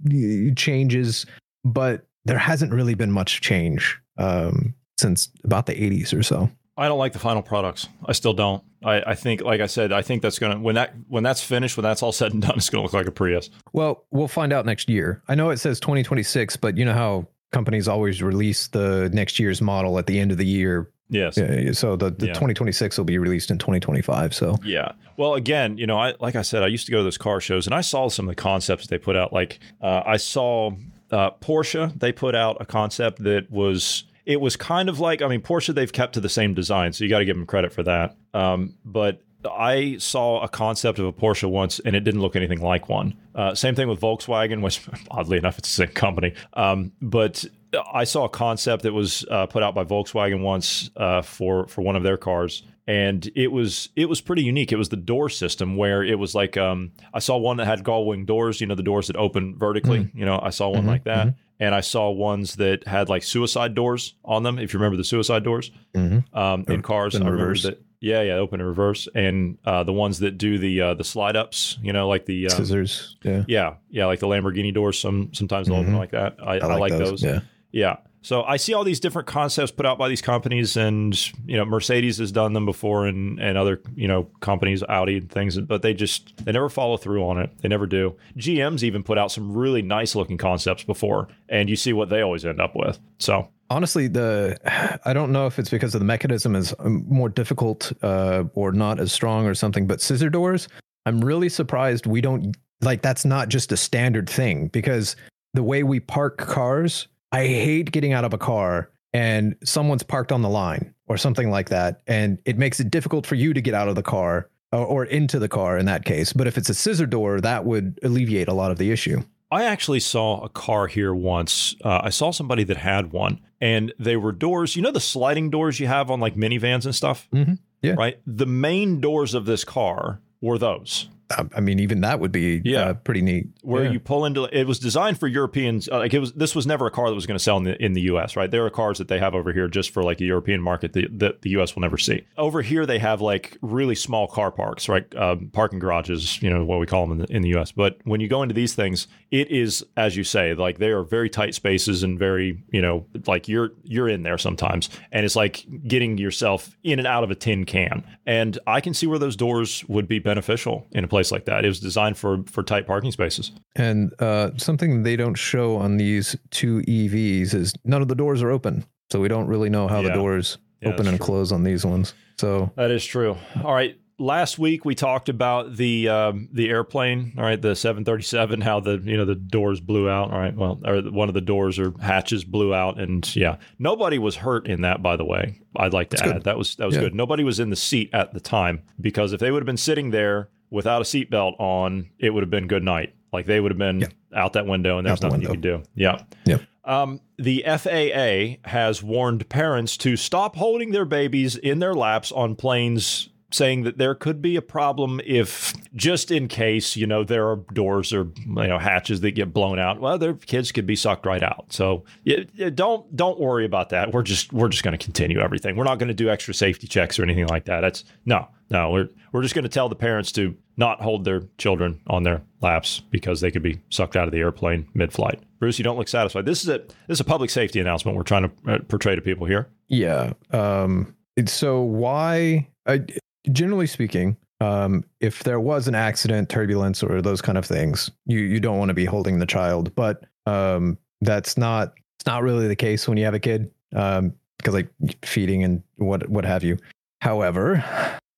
changes 0.56 1.26
but 1.64 2.08
there 2.26 2.38
hasn't 2.38 2.74
really 2.74 2.96
been 2.96 3.12
much 3.12 3.42
change 3.42 4.00
um 4.18 4.74
since 4.98 5.30
about 5.44 5.68
the 5.68 5.74
80s 5.74 6.18
or 6.18 6.24
so 6.24 6.50
I 6.78 6.88
don't 6.88 7.00
like 7.00 7.14
the 7.14 7.20
final 7.20 7.42
products. 7.42 7.88
I 8.06 8.12
still 8.14 8.34
don't. 8.34 8.64
I, 8.84 9.02
I 9.08 9.16
think, 9.16 9.42
like 9.42 9.62
I 9.62 9.66
said, 9.66 9.92
I 9.92 10.02
think 10.04 10.22
that's 10.22 10.38
gonna 10.40 10.60
when 10.60 10.76
that 10.76 10.94
when 11.08 11.24
that's 11.24 11.42
finished, 11.44 11.76
when 11.78 11.84
that's 11.84 12.04
all 12.04 12.12
said 12.12 12.34
and 12.34 12.42
done, 12.42 12.54
it's 12.56 12.70
gonna 12.70 12.84
look 12.84 12.94
like 12.94 13.08
a 13.08 13.12
Prius. 13.12 13.50
Well, 13.74 14.06
we'll 14.12 14.28
find 14.28 14.54
out 14.54 14.66
next 14.66 14.88
year. 14.90 15.24
I 15.28 15.36
know 15.36 15.50
it 15.50 15.58
says 15.58 15.80
2026, 15.80 16.58
but 16.58 16.78
you 16.78 16.86
know 16.86 16.94
how 16.94 17.28
companies 17.52 17.88
always 17.88 18.22
release 18.22 18.68
the 18.68 19.10
next 19.14 19.40
year's 19.40 19.62
model 19.62 19.98
at 19.98 20.06
the 20.06 20.20
end 20.20 20.32
of 20.32 20.38
the 20.38 20.46
year. 20.46 20.92
Yes. 21.10 21.38
Yeah, 21.38 21.72
So 21.72 21.96
the, 21.96 22.10
the 22.12 22.28
Yeah. 22.28 22.34
2026 22.34 22.98
will 22.98 23.06
be 23.06 23.18
released 23.18 23.50
in 23.50 23.58
2025. 23.58 24.34
So 24.36 24.58
Yeah. 24.64 24.92
Well, 25.16 25.36
again, 25.36 25.78
you 25.78 25.88
know, 25.88 25.98
I 25.98 26.14
like 26.20 26.36
I 26.36 26.42
said, 26.42 26.62
I 26.64 26.68
used 26.68 26.86
to 26.88 26.92
go 26.92 26.98
to 27.00 27.04
those 27.04 27.18
car 27.18 27.40
shows, 27.42 27.66
and 27.66 27.74
I 27.74 27.82
saw 27.82 28.10
some 28.10 28.28
of 28.30 28.36
the 28.36 28.42
concepts 28.42 28.88
they 28.88 28.98
put 28.98 29.16
out. 29.16 29.34
Like 29.34 29.60
uh, 29.82 30.04
I 30.06 30.18
saw 30.18 30.72
uh, 31.10 31.32
Porsche; 31.42 31.98
they 31.98 32.12
put 32.12 32.36
out 32.36 32.58
a 32.60 32.66
concept 32.66 33.24
that 33.24 33.50
was 33.50 34.04
it 34.28 34.42
was 34.42 34.58
kind 34.58 34.90
of 34.90 35.00
like 35.00 35.22
I 35.22 35.28
mean, 35.28 35.42
Porsche 35.42 35.74
they've 35.74 35.92
kept 35.92 36.14
to 36.14 36.20
the 36.20 36.30
same 36.30 36.54
design, 36.54 36.92
so 36.94 37.04
you 37.04 37.10
got 37.10 37.20
to 37.20 37.26
give 37.26 37.38
them 37.38 37.48
credit 37.48 37.72
for 37.72 37.82
that. 37.84 38.18
Um, 38.34 38.76
but 38.84 39.24
I 39.50 39.96
saw 40.00 40.42
a 40.42 40.50
concept 40.50 41.00
of 41.00 41.06
a 41.06 41.14
Porsche 41.14 41.50
once, 41.50 41.80
and 41.80 41.96
it 41.96 42.02
didn't 42.02 42.20
look 42.22 42.36
anything 42.36 42.62
like 42.62 42.90
one. 42.90 43.16
Uh, 43.34 43.56
same 43.56 43.74
thing 43.74 43.88
with 43.88 44.02
Volkswagen, 44.02 44.62
which 44.62 44.86
oddly 45.12 45.38
enough, 45.38 45.58
it's 45.58 45.70
the 45.76 45.86
same 45.86 45.94
company. 45.94 46.34
Um, 46.54 46.92
but 47.02 47.46
I 47.94 48.04
saw 48.04 48.26
a 48.26 48.30
concept 48.30 48.84
that 48.84 48.94
was 48.94 49.26
uh, 49.32 49.46
put 49.46 49.64
out 49.64 49.74
by 49.74 49.86
Volkswagen 49.86 50.42
once 50.42 50.90
uh, 50.98 51.22
for 51.22 51.66
for 51.68 51.82
one 51.82 51.96
of 51.96 52.04
their 52.04 52.18
cars, 52.18 52.64
and 52.86 53.30
it 53.34 53.52
was 53.52 53.88
it 53.96 54.10
was 54.10 54.20
pretty 54.20 54.44
unique. 54.44 54.74
It 54.74 54.78
was 54.78 54.90
the 54.90 54.98
door 54.98 55.30
system 55.30 55.78
where 55.78 56.04
it 56.04 56.20
was 56.20 56.36
like 56.36 56.58
um, 56.58 56.92
I 57.14 57.20
saw 57.20 57.38
one 57.38 57.58
that 57.58 57.66
had 57.68 57.86
gull 57.86 58.06
wing 58.06 58.26
doors, 58.26 58.60
you 58.60 58.68
know, 58.68 58.76
the 58.76 58.84
doors 58.84 59.08
that 59.08 59.16
open 59.16 59.58
vertically. 59.58 60.10
You 60.14 60.26
know, 60.26 60.38
I 60.44 60.50
saw 60.50 60.68
one 60.68 60.84
Mhm, 60.84 60.88
like 60.88 61.04
that, 61.06 61.34
and 61.60 61.74
I 61.76 61.82
saw 61.82 62.10
ones 62.12 62.56
that 62.58 62.88
had 62.88 63.10
like 63.10 63.24
suicide 63.24 63.74
doors 63.76 64.14
on 64.24 64.44
them. 64.44 64.60
If 64.60 64.74
you 64.74 64.80
remember 64.80 64.98
the 64.98 65.04
suicide 65.04 65.44
doors 65.44 65.72
Mhm. 65.96 66.24
um, 66.36 66.66
in 66.68 66.82
cars, 66.82 67.16
in 67.16 67.22
I 67.24 67.26
remember 67.26 67.44
reverse. 67.48 67.64
that. 67.64 67.82
Yeah, 68.00 68.22
yeah, 68.22 68.34
open 68.36 68.60
and 68.60 68.70
reverse, 68.70 69.08
and 69.16 69.58
uh, 69.66 69.84
the 69.84 69.92
ones 69.92 70.20
that 70.20 70.38
do 70.38 70.60
the 70.60 70.82
uh, 70.82 70.94
the 70.94 71.04
slide 71.04 71.36
ups, 71.36 71.80
you 71.82 71.92
know, 71.94 72.08
like 72.08 72.28
the 72.28 72.46
um, 72.46 72.52
scissors. 72.52 73.16
Yeah. 73.24 73.44
yeah, 73.48 73.74
yeah, 73.90 74.06
like 74.06 74.20
the 74.20 74.28
Lamborghini 74.28 74.72
doors. 74.72 75.00
Some 75.00 75.32
sometimes 75.34 75.68
they'll 75.68 75.78
open 75.78 75.94
Mhm. 75.94 75.98
like 75.98 76.12
that. 76.12 76.36
I, 76.40 76.60
I 76.60 76.76
like, 76.76 76.92
those. 76.92 77.24
Yeah. 77.24 77.40
Yeah. 77.72 77.96
So 78.22 78.44
I 78.44 78.58
see 78.58 78.74
all 78.74 78.84
these 78.84 79.00
different 79.00 79.28
concepts 79.28 79.72
put 79.72 79.86
out 79.86 79.98
by 79.98 80.10
these 80.10 80.22
companies, 80.22 80.76
and 80.76 81.16
you 81.46 81.56
know, 81.56 81.66
Mercedes 81.66 82.18
has 82.18 82.32
done 82.32 82.54
them 82.54 82.66
before, 82.66 83.06
and 83.06 83.40
and 83.40 83.58
other 83.58 83.82
you 83.96 84.08
know 84.08 84.30
companies, 84.40 84.84
Audi 84.84 85.18
and 85.18 85.30
things, 85.30 85.58
but 85.60 85.82
they 85.82 85.94
just 85.94 86.34
they 86.46 86.52
never 86.52 86.70
follow 86.70 86.98
through 86.98 87.24
on 87.28 87.38
it. 87.40 87.52
They 87.62 87.70
never 87.70 87.86
do. 87.86 88.16
GM's 88.38 88.84
even 88.84 89.04
put 89.04 89.18
out 89.18 89.32
some 89.32 89.56
really 89.56 89.82
nice 89.82 90.16
looking 90.16 90.38
concepts 90.38 90.84
before, 90.84 91.28
and 91.50 91.70
you 91.70 91.76
see 91.76 91.94
what 91.94 92.10
they 92.10 92.22
always 92.22 92.46
end 92.46 92.60
up 92.60 92.76
with. 92.76 93.00
So 93.20 93.50
Honestly, 93.70 94.08
the 94.08 94.58
I 95.06 95.14
don't 95.14 95.32
know 95.32 95.46
if 95.46 95.60
it's 95.60 95.70
because 95.70 95.94
of 95.94 96.00
the 96.00 96.06
mechanism 96.06 96.56
is 96.56 96.74
um, 96.80 97.06
more 97.08 97.30
difficult 97.30 97.92
uh, 98.02 98.46
or 98.54 98.72
not 98.72 99.00
as 99.00 99.12
strong 99.12 99.46
or 99.46 99.54
something, 99.54 99.88
but 99.88 100.02
scissor 100.02 100.30
doors, 100.30 100.68
I'm 101.06 101.24
really 101.24 101.50
surprised 101.50 102.06
we 102.06 102.22
don't 102.22 102.56
like 102.82 103.02
that's 103.02 103.26
not 103.26 103.50
just 103.50 103.72
a 103.72 103.78
standard 103.78 104.30
thing 104.30 104.68
because 104.68 105.16
the 105.54 105.64
way 105.64 105.84
we 105.84 106.00
park 106.00 106.38
cars, 106.38 107.08
I 107.32 107.46
hate 107.48 107.92
getting 107.92 108.14
out 108.14 108.24
of 108.26 108.34
a 108.34 108.38
car 108.38 108.90
and 109.14 109.56
someone's 109.64 110.04
parked 110.04 110.32
on 110.32 110.42
the 110.42 110.50
line 110.50 110.94
or 111.08 111.18
something 111.18 111.50
like 111.50 111.70
that, 111.70 112.02
and 112.08 112.38
it 112.46 112.58
makes 112.58 112.80
it 112.80 112.92
difficult 112.92 113.26
for 113.26 113.36
you 113.36 113.54
to 113.54 113.62
get 113.62 113.74
out 113.74 113.88
of 113.88 113.96
the 113.96 114.04
car 114.04 114.50
or, 114.72 114.86
or 114.86 115.06
into 115.06 115.40
the 115.40 115.48
car 115.50 115.78
in 115.78 115.86
that 115.86 116.06
case. 116.06 116.34
But 116.34 116.48
if 116.48 116.58
it's 116.58 116.70
a 116.70 116.74
scissor 116.74 117.06
door, 117.06 117.40
that 117.42 117.66
would 117.66 118.00
alleviate 118.04 118.48
a 118.48 118.54
lot 118.54 118.72
of 118.72 118.78
the 118.78 118.92
issue. 118.92 119.24
I 119.50 119.64
actually 119.64 120.02
saw 120.02 120.42
a 120.44 120.50
car 120.50 120.88
here 120.88 121.14
once. 121.16 121.74
Uh, 121.84 122.02
I 122.04 122.10
saw 122.10 122.32
somebody 122.32 122.66
that 122.66 122.76
had 122.78 123.14
one, 123.14 123.40
and 123.62 123.94
they 123.98 124.18
were 124.18 124.34
doors. 124.34 124.76
You 124.76 124.82
know 124.82 124.92
the 124.92 125.00
sliding 125.00 125.50
doors 125.50 125.80
you 125.80 125.88
have 125.88 126.12
on 126.12 126.20
like 126.20 126.36
minivans 126.36 126.84
and 126.86 126.94
stuff, 126.94 127.30
Mhm. 127.34 127.58
Yeah. 127.82 127.94
right. 127.98 128.20
The 128.28 128.46
main 128.46 129.00
doors 129.00 129.34
of 129.34 129.46
this 129.46 129.64
car 129.64 130.20
were 130.42 130.58
those. 130.58 131.08
I 131.56 131.60
mean, 131.60 131.80
even 131.80 132.02
that 132.02 132.20
would 132.20 132.32
be 132.32 132.62
Yeah. 132.64 132.82
uh, 132.82 132.94
pretty 132.94 133.22
neat. 133.22 133.48
where 133.62 133.84
Yeah. 133.84 133.92
you 133.92 134.00
pull 134.00 134.24
into 134.26 134.46
it 134.46 134.66
was 134.66 134.80
designed 134.80 135.20
for 135.20 135.28
Europeans. 135.28 135.90
Uh, 135.92 135.98
like 136.00 136.14
it 136.14 136.20
was, 136.20 136.32
this 136.34 136.56
was 136.56 136.66
never 136.66 136.88
a 136.88 136.92
car 136.92 137.10
that 137.10 137.16
was 137.16 137.26
going 137.26 137.38
to 137.38 137.44
sell 137.44 137.58
in 137.58 137.64
the 137.66 137.84
in 137.84 137.94
the 137.94 138.02
U.S. 138.04 138.36
Right? 138.38 138.50
There 138.50 138.66
are 138.66 138.70
cars 138.70 138.98
that 139.00 139.10
they 139.10 139.20
have 139.20 139.36
over 139.36 139.52
here 139.52 139.68
just 139.68 139.90
for 139.90 140.04
like 140.04 140.22
a 140.22 140.26
European 140.26 140.62
market 140.62 140.94
that, 140.94 141.20
that 141.20 141.42
the 141.42 141.50
U.S. 141.52 141.76
will 141.76 141.82
never 141.82 141.98
see. 141.98 142.24
Over 142.38 142.62
here, 142.62 142.86
they 142.86 143.00
have 143.00 143.20
like 143.22 143.58
really 143.62 143.96
small 143.96 144.28
car 144.28 144.52
parks, 144.52 144.88
right? 144.88 145.06
Um, 145.16 145.50
parking 145.52 145.80
garages, 145.80 146.42
you 146.42 146.50
know 146.50 146.64
what 146.64 146.80
we 146.80 146.86
call 146.86 147.06
them 147.08 147.20
in 147.20 147.26
the, 147.26 147.36
in 147.36 147.42
the 147.42 147.50
U.S. 147.50 147.72
But 147.74 147.98
when 148.06 148.22
you 148.22 148.30
go 148.30 148.42
into 148.42 148.56
these 148.56 148.74
things, 148.74 149.08
it 149.30 149.52
is 149.52 149.84
as 149.98 150.16
you 150.16 150.24
say, 150.24 150.54
like 150.54 150.78
they 150.78 150.92
are 150.92 151.04
very 151.04 151.30
tight 151.30 151.54
spaces 151.56 152.04
and 152.04 152.18
very, 152.18 152.64
you 152.72 152.82
know, 152.82 153.06
like 153.26 153.50
you're 153.50 153.72
you're 153.84 154.08
in 154.08 154.24
there 154.24 154.38
sometimes, 154.38 154.90
and 155.12 155.26
it's 155.26 155.36
like 155.36 155.66
getting 155.88 156.18
yourself 156.18 156.78
in 156.84 157.00
and 157.00 157.08
out 157.08 157.24
of 157.26 157.32
a 157.32 157.36
tin 157.36 157.66
can. 157.66 158.04
And 158.26 158.58
I 158.66 158.80
can 158.80 158.94
see 158.94 159.08
where 159.08 159.20
those 159.20 159.36
doors 159.36 159.84
would 159.90 160.08
be 160.08 160.20
beneficial 160.20 160.88
in 160.92 161.04
a 161.04 161.08
place 161.08 161.17
like 161.32 161.46
that. 161.46 161.66
It 161.66 161.68
was 161.68 161.80
designed 161.80 162.18
for 162.18 162.44
for 162.48 162.64
tight 162.64 162.86
parking 162.88 163.12
spaces. 163.12 163.52
And 163.76 164.14
uh, 164.20 164.52
something 164.58 165.04
they 165.04 165.16
don't 165.16 165.36
show 165.36 165.78
on 165.78 165.98
these 165.98 166.36
two 166.52 166.82
EVs 166.88 167.54
is 167.54 167.74
none 167.84 168.02
of 168.02 168.08
the 168.08 168.16
doors 168.16 168.42
are 168.44 168.52
open, 168.52 168.86
so 169.12 169.20
we 169.20 169.28
don't 169.28 169.48
really 169.48 169.70
know 169.70 169.88
how 169.88 170.02
Yeah. 170.02 170.10
the 170.10 170.14
doors 170.16 170.58
Yeah, 170.82 170.90
open 170.90 171.08
and 171.08 171.18
true. 171.18 171.26
close 171.26 171.52
on 171.52 171.64
these 171.64 171.86
ones. 171.86 172.14
So 172.40 172.72
That 172.76 172.92
is 172.92 173.04
true. 173.06 173.36
All 173.64 173.74
right. 173.74 173.98
Last 174.20 174.58
week 174.58 174.84
we 174.84 174.96
talked 174.96 175.30
about 175.30 175.76
the 175.76 176.10
um, 176.10 176.50
the 176.52 176.70
airplane. 176.70 177.34
All 177.38 177.44
right, 177.44 177.62
the 177.62 177.76
737. 177.76 178.62
How 178.62 178.80
the 178.80 179.00
you 179.06 179.16
know 179.16 179.26
the 179.26 179.36
doors 179.36 179.80
blew 179.80 180.10
out. 180.10 180.32
All 180.32 180.40
right. 180.40 180.56
Well, 180.56 180.80
or 180.86 181.02
one 181.04 181.28
of 181.28 181.36
the 181.36 181.42
doors 181.42 181.78
or 181.78 181.94
hatches 182.02 182.44
blew 182.44 182.74
out, 182.74 183.00
and 183.00 183.36
yeah, 183.36 183.58
nobody 183.78 184.18
was 184.18 184.38
hurt 184.38 184.66
in 184.68 184.82
that. 184.82 185.04
By 185.04 185.18
the 185.18 185.26
way, 185.26 185.60
I'd 185.76 185.94
like 185.94 186.10
to 186.10 186.18
That's 186.18 186.30
add 186.30 186.34
good. 186.38 186.44
that 186.46 186.58
was 186.58 186.76
that 186.78 186.86
was 186.88 186.96
Yeah. 186.96 187.02
good. 187.02 187.14
Nobody 187.16 187.44
was 187.44 187.60
in 187.60 187.70
the 187.70 187.76
seat 187.76 188.10
at 188.12 188.34
the 188.34 188.40
time 188.40 188.82
because 189.00 189.34
if 189.34 189.40
they 189.40 189.52
would 189.52 189.62
have 189.62 189.68
been 189.68 189.78
sitting 189.78 190.10
there 190.10 190.50
without 190.70 191.02
a 191.02 191.06
seatbelt 191.06 191.56
on, 191.60 192.10
it 192.20 192.30
would 192.32 192.44
have 192.44 192.50
been 192.50 192.68
good 192.68 192.84
night. 192.84 193.14
Like 193.34 193.46
they 193.46 193.60
would 193.60 193.72
have 193.72 193.78
been 193.78 194.02
Yeah. 194.02 194.08
out 194.36 194.54
that 194.54 194.66
window, 194.66 194.98
and 194.98 195.08
there's 195.08 195.22
nothing 195.22 195.42
you 195.42 195.48
could 195.50 195.62
do. 195.62 195.84
Yeah. 195.96 196.22
Yep. 196.46 196.62
Um, 196.86 197.20
the 197.38 197.64
FAA 197.66 198.58
has 198.70 199.04
warned 199.04 199.50
parents 199.50 199.98
to 199.98 200.16
stop 200.16 200.56
holding 200.56 200.92
their 200.92 201.04
babies 201.06 201.58
in 201.58 201.80
their 201.80 201.94
laps 201.94 202.32
on 202.32 202.56
planes, 202.56 203.28
saying 203.52 203.84
that 203.84 203.98
there 203.98 204.14
could 204.14 204.42
be 204.42 204.56
a 204.56 204.62
problem 204.62 205.22
if, 205.26 205.74
just 205.96 206.32
in 206.32 206.48
case, 206.48 206.96
you 206.98 207.08
know, 207.08 207.24
there 207.24 207.48
are 207.48 207.58
doors 207.74 208.12
or 208.12 208.28
you 208.36 208.68
know 208.68 208.78
hatches 208.78 209.22
that 209.22 209.32
get 209.32 209.54
blown 209.54 209.80
out. 209.80 210.00
Well, 210.02 210.18
their 210.18 210.34
kids 210.34 210.72
could 210.72 210.86
be 210.86 210.96
sucked 210.96 211.26
right 211.26 211.44
out. 211.44 211.66
So 211.70 212.04
yeah, 212.24 212.70
don't 212.74 213.16
don't 213.16 213.40
worry 213.40 213.66
about 213.66 213.90
that. 213.90 214.14
We're 214.14 214.24
just 214.24 214.52
we're 214.52 214.70
just 214.70 214.84
going 214.84 214.98
to 214.98 215.04
continue 215.04 215.40
everything. 215.40 215.76
We're 215.76 215.86
not 215.86 216.00
going 216.00 216.10
to 216.10 216.14
do 216.14 216.30
extra 216.30 216.54
safety 216.54 216.88
checks 216.88 217.18
or 217.18 217.24
anything 217.24 217.48
like 217.48 217.66
that. 217.66 217.82
That's 217.82 218.04
no 218.26 218.48
no. 218.70 218.92
We're 218.92 219.10
we're 219.32 219.44
just 219.44 219.56
going 219.56 219.64
to 219.64 219.70
tell 219.70 219.88
the 219.90 219.96
parents 219.96 220.32
to 220.34 220.56
not 220.76 221.02
hold 221.02 221.26
their 221.26 221.42
children 221.58 222.00
on 222.08 222.24
their 222.24 222.42
laps 222.62 223.02
because 223.10 223.42
they 223.42 223.50
could 223.50 223.64
be 223.64 223.80
sucked 223.90 224.16
out 224.16 224.28
of 224.28 224.32
the 224.32 224.40
airplane 224.40 224.88
mid-flight. 224.94 225.42
Bruce, 225.60 225.80
you 225.80 225.84
don't 225.84 225.98
look 225.98 226.08
satisfied. 226.08 226.46
This 226.46 226.64
is 226.64 226.70
a 226.70 226.80
this 227.08 227.16
is 227.16 227.20
a 227.20 227.24
public 227.26 227.50
safety 227.50 227.80
announcement 227.80 228.16
we're 228.18 228.24
trying 228.24 228.50
to 228.50 228.74
uh, 228.74 228.80
portray 228.88 229.16
to 229.16 229.22
people 229.22 229.48
here. 229.48 229.70
yeah. 229.88 230.34
Um, 230.52 231.16
so 231.46 231.82
why? 231.82 232.68
I, 232.88 233.06
generally 233.52 233.88
speaking, 233.88 234.38
um, 234.60 235.04
if 235.20 235.44
there 235.44 235.60
was 235.60 235.88
an 235.88 235.96
accident, 235.96 236.50
turbulence, 236.50 237.04
or 237.04 237.22
those 237.22 237.42
kind 237.42 237.58
of 237.58 237.66
things, 237.66 238.10
you 238.26 238.40
you 238.40 238.60
don't 238.60 238.80
want 238.80 238.90
to 238.90 238.96
be 238.96 239.06
holding 239.06 239.40
the 239.40 239.46
child. 239.46 239.94
But 239.96 240.24
um, 240.46 240.98
that's 241.22 241.58
not 241.58 241.94
it's 242.20 242.26
not 242.26 242.44
really 242.44 242.68
the 242.68 242.76
case 242.76 243.08
when 243.08 243.18
you 243.18 243.26
have 243.26 243.34
a 243.34 243.40
kid, 243.40 243.72
um, 243.96 244.34
because 244.58 244.74
like 244.74 244.90
feeding 245.24 245.64
and 245.64 245.84
what 245.98 246.28
what 246.30 246.46
have 246.46 246.64
you. 246.64 246.78
However, 247.22 247.84